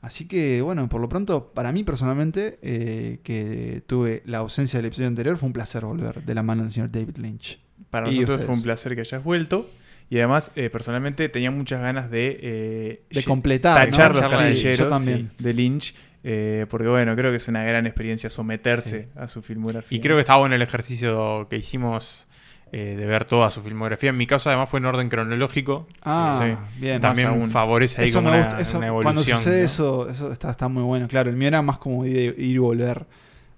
[0.00, 4.86] Así que, bueno, por lo pronto, para mí personalmente, eh, que tuve la ausencia del
[4.86, 7.58] episodio anterior, fue un placer volver de la mano del señor David Lynch.
[7.90, 8.46] Para Y nosotros ustedes.
[8.46, 9.68] fue un placer que hayas vuelto.
[10.10, 12.38] Y además, eh, personalmente, tenía muchas ganas de...
[12.40, 13.96] eh, De completar, ¿no?
[13.96, 15.30] Tachar los Yo también.
[15.36, 15.94] sí, de Lynch.
[16.30, 19.96] Eh, porque, bueno, creo que es una gran experiencia someterse a su filmografía.
[19.96, 22.26] Y creo que está bueno el ejercicio que hicimos
[22.70, 24.10] eh, de ver toda su filmografía.
[24.10, 25.86] En mi caso, además, fue en orden cronológico.
[26.02, 27.00] Ah, bien.
[27.00, 27.48] También aún.
[27.50, 28.60] favorece ahí Eso como me una, gusta.
[28.60, 29.38] Eso, una cuando evolución.
[29.38, 29.64] sucede ¿no?
[29.64, 31.08] eso, eso está, está muy bueno.
[31.08, 33.06] Claro, el mío era más como ir, ir y volver.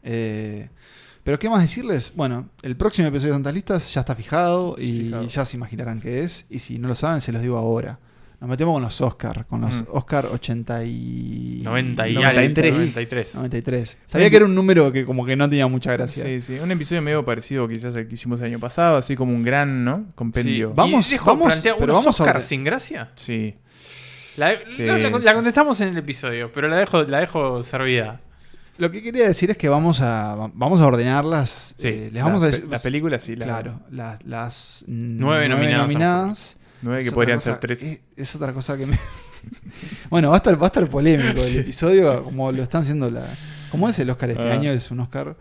[0.04, 0.68] Eh,
[1.24, 5.06] pero qué más decirles, bueno, el próximo episodio de Santas Listas ya está fijado y
[5.06, 5.26] Fijado.
[5.26, 6.46] ya se imaginarán qué es.
[6.48, 7.98] Y si no lo saben, se los digo ahora.
[8.40, 9.86] Nos metemos con los Oscar, con los Mm.
[9.92, 11.60] Oscar 80 y...
[11.62, 12.72] 90 y 93.
[12.74, 13.34] 93.
[13.34, 13.96] 93.
[14.06, 16.24] Sabía que era un número que como que no tenía mucha gracia.
[16.24, 16.58] Sí, sí.
[16.58, 19.84] Un episodio medio parecido quizás al que hicimos el año pasado, así como un gran,
[19.84, 20.06] ¿no?
[20.14, 20.68] Compendio.
[20.68, 20.74] Sí.
[20.74, 23.10] Vamos- vamos- plantear pero unos vamos a Oscar sin gracia.
[23.16, 23.56] Sí.
[24.38, 25.22] La, Sí, la- la- sí.
[25.24, 28.20] la contestamos en el episodio, pero la dejo, la dejo servida.
[28.78, 31.74] Lo que quería decir es que vamos a, vamos a ordenarlas.
[31.76, 32.70] Sí, eh, les vamos la a pe- decir...
[32.70, 35.86] la película sí, la- Claro, la- las Nueve nueve nominadas.
[35.86, 36.56] nominadas.
[36.82, 37.82] Nueve Es que podrían cosa- ser tres.
[37.82, 38.98] Es, es otra cosa que me.
[40.10, 43.36] bueno, va a estar, va a estar polémico el episodio, como lo están haciendo la.
[43.70, 44.54] ¿Cómo es el Oscar este Ah.
[44.54, 44.70] año?
[44.72, 45.36] Es un Oscar.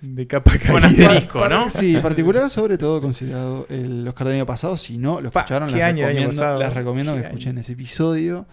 [0.00, 0.72] De capa caída.
[0.72, 1.70] Con asterisco, ¿no?
[1.70, 4.76] Sí, particular, sobre todo considerado el Oscar del año pasado.
[4.76, 6.58] Si no lo Pa, escucharon, ¿qué les año año recomiendo, pasado?
[6.58, 7.60] les recomiendo que ¿Qué escuchen año?
[7.60, 8.46] ese episodio.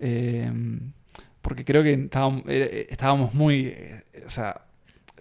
[0.00, 0.52] eh,
[1.42, 3.66] porque creo que estábamos, era- estábamos muy.
[3.66, 4.62] eh, o sea.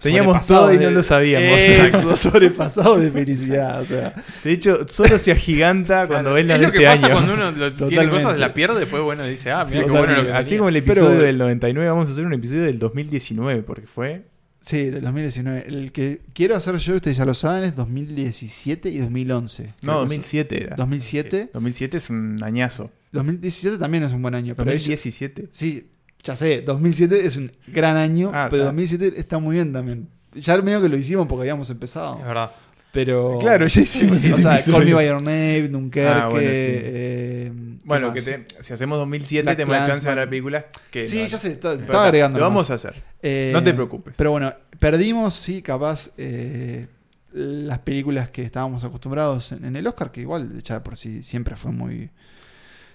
[0.01, 1.57] Teníamos todo y no lo sabíamos.
[1.59, 3.81] Eso, sobrepasado de felicidad.
[3.81, 4.13] O sea,
[4.43, 7.15] De hecho, solo se agiganta cuando ves las es lo que este pasa año.
[7.15, 10.15] cuando uno lo- tiene cosas, la pierde, después bueno dice, ah, mira Sí, qué bueno
[10.17, 10.33] lo que.
[10.33, 10.59] Así tenía.
[10.59, 14.23] como el episodio Pero- del 99, vamos a hacer un episodio del 2019, porque fue...
[14.61, 15.63] Sí, del 2019.
[15.67, 19.63] El que quiero hacer yo, ustedes ya lo saben, es 2017 y 2011.
[19.63, 20.71] No, Creo que 2007 era.
[20.71, 21.49] es- 2007.
[21.53, 22.91] 2007 es un añazo.
[23.11, 24.55] 2017 también es un buen año.
[24.57, 25.47] Pero ella- 2017.
[25.51, 25.87] sí,
[26.25, 28.71] ya sé, 2007 es un gran año, Ah, pero está.
[28.73, 30.09] 2007 está muy bien también.
[30.33, 32.19] Ya medio que lo hicimos porque habíamos empezado.
[32.19, 32.51] Es verdad.
[32.91, 33.37] Pero.
[33.39, 34.57] Claro, ya hicimos o sea.
[34.65, 36.09] Call Me By Your Name, Dunkerque.
[36.09, 40.15] Ah, bueno, eh, ¿qué Bueno, que te- si hacemos 2007 Black tenemos la chance de
[40.15, 41.03] ver películas que...
[41.05, 42.39] Sí, no- ya sé, está- estaba agregando.
[42.39, 42.95] Lo vamos a hacer.
[43.21, 44.15] Eh, No te preocupes.
[44.17, 46.87] Pero bueno, perdimos, sí, capaz, eh,
[47.33, 51.55] las películas que estábamos acostumbrados en, en el Oscar, que igual, ya por sí, siempre
[51.57, 52.09] fue muy...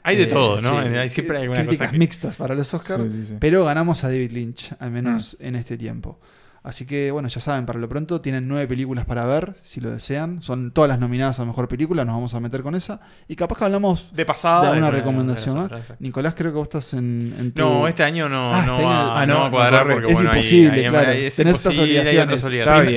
[0.02, 0.82] Hay de eh, todo, ¿no?
[0.82, 3.34] sí, hay siempre hay alguna críticas cosa que- mixtas para los Oscars, Sí, sí, sí.
[3.38, 6.18] pero ganamos a David Lynch, al menos en este tiempo.
[6.62, 9.90] Así que bueno, ya saben, para lo pronto tienen nueve películas para ver, si lo
[9.90, 10.42] desean.
[10.42, 13.00] Son todas las nominadas a Mejor Película, nos vamos a meter con esa.
[13.28, 15.70] Y capaz que hablamos de pasada de alguna recomendación.
[16.00, 17.62] Nicolás, creo que vos estás en, en tu...
[17.62, 19.88] No, este año no, Ah, no, este va, año- no ah, no, va a cuadrar
[19.88, 21.12] porque es bueno, imposible, ahí- claro.
[21.12, 22.44] es Tenés hay obligaciones.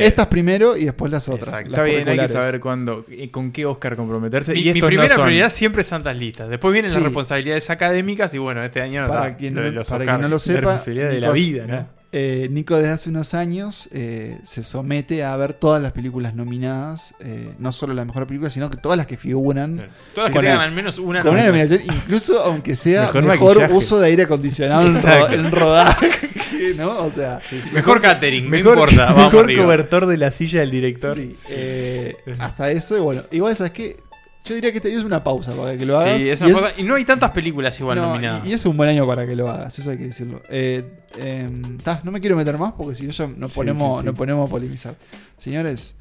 [0.03, 1.47] Estas primero y después las otras.
[1.47, 1.69] Exacto.
[1.71, 4.53] las Está bien, hay que saber cuándo y con qué Oscar comprometerse.
[4.53, 5.23] Mi, y mi primera no son.
[5.23, 6.49] prioridad siempre es Santas Listas.
[6.49, 6.95] Después vienen Sí.
[6.97, 10.39] las responsabilidades académicas y bueno, este año Para quien los para quien no lo La
[10.39, 12.02] sepa, responsabilidad de la vida, ¿no?
[12.15, 17.15] Eh, Nico desde hace unos años eh, se somete a ver todas las películas nominadas,
[17.19, 19.89] eh, no solo la mejor película, sino que todas las que figuran.
[20.13, 21.81] Todas las que tengan al menos una con una nominación.
[21.85, 25.33] incluso aunque sea Mejor uso de aire acondicionado en, ro- Exacto.
[25.33, 26.09] en rodaje,
[26.77, 26.97] ¿no?
[26.99, 27.39] O sea,
[27.73, 29.05] Mejor catering, Mejor, no importa.
[29.13, 29.63] Vamos mejor arriba.
[29.63, 31.15] cobertor de la silla del director.
[31.15, 33.97] sí, eh, hasta eso, y bueno, igual sabes que
[34.45, 36.21] yo diría que este es una pausa para que lo hagas.
[36.21, 38.45] Sí, es y una es- cosa- y no hay tantas películas igual no, nominadas.
[38.45, 40.41] y, y es un buen año para que lo hagas, eso hay que decirlo.
[40.49, 40.83] Eh,
[41.17, 44.01] em, ta, no me quiero meter más porque si no ya nos Sí, ponemos, sí,
[44.01, 44.05] sí.
[44.07, 44.95] nos ponemos a polemizar.
[45.37, 45.95] Señores,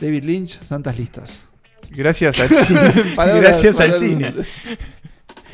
[0.00, 1.42] David Lynch, Santas Listas.
[1.90, 2.80] Gracias al cine.
[3.14, 4.32] Palabras- Gracias al cine.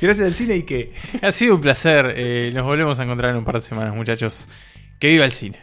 [0.01, 0.93] Gracias al cine y que
[1.23, 2.15] Ha sido un placer.
[2.17, 4.49] eh, nos volvemos a encontrar en un par de semanas, muchachos.
[5.01, 5.59] Que viva el cine.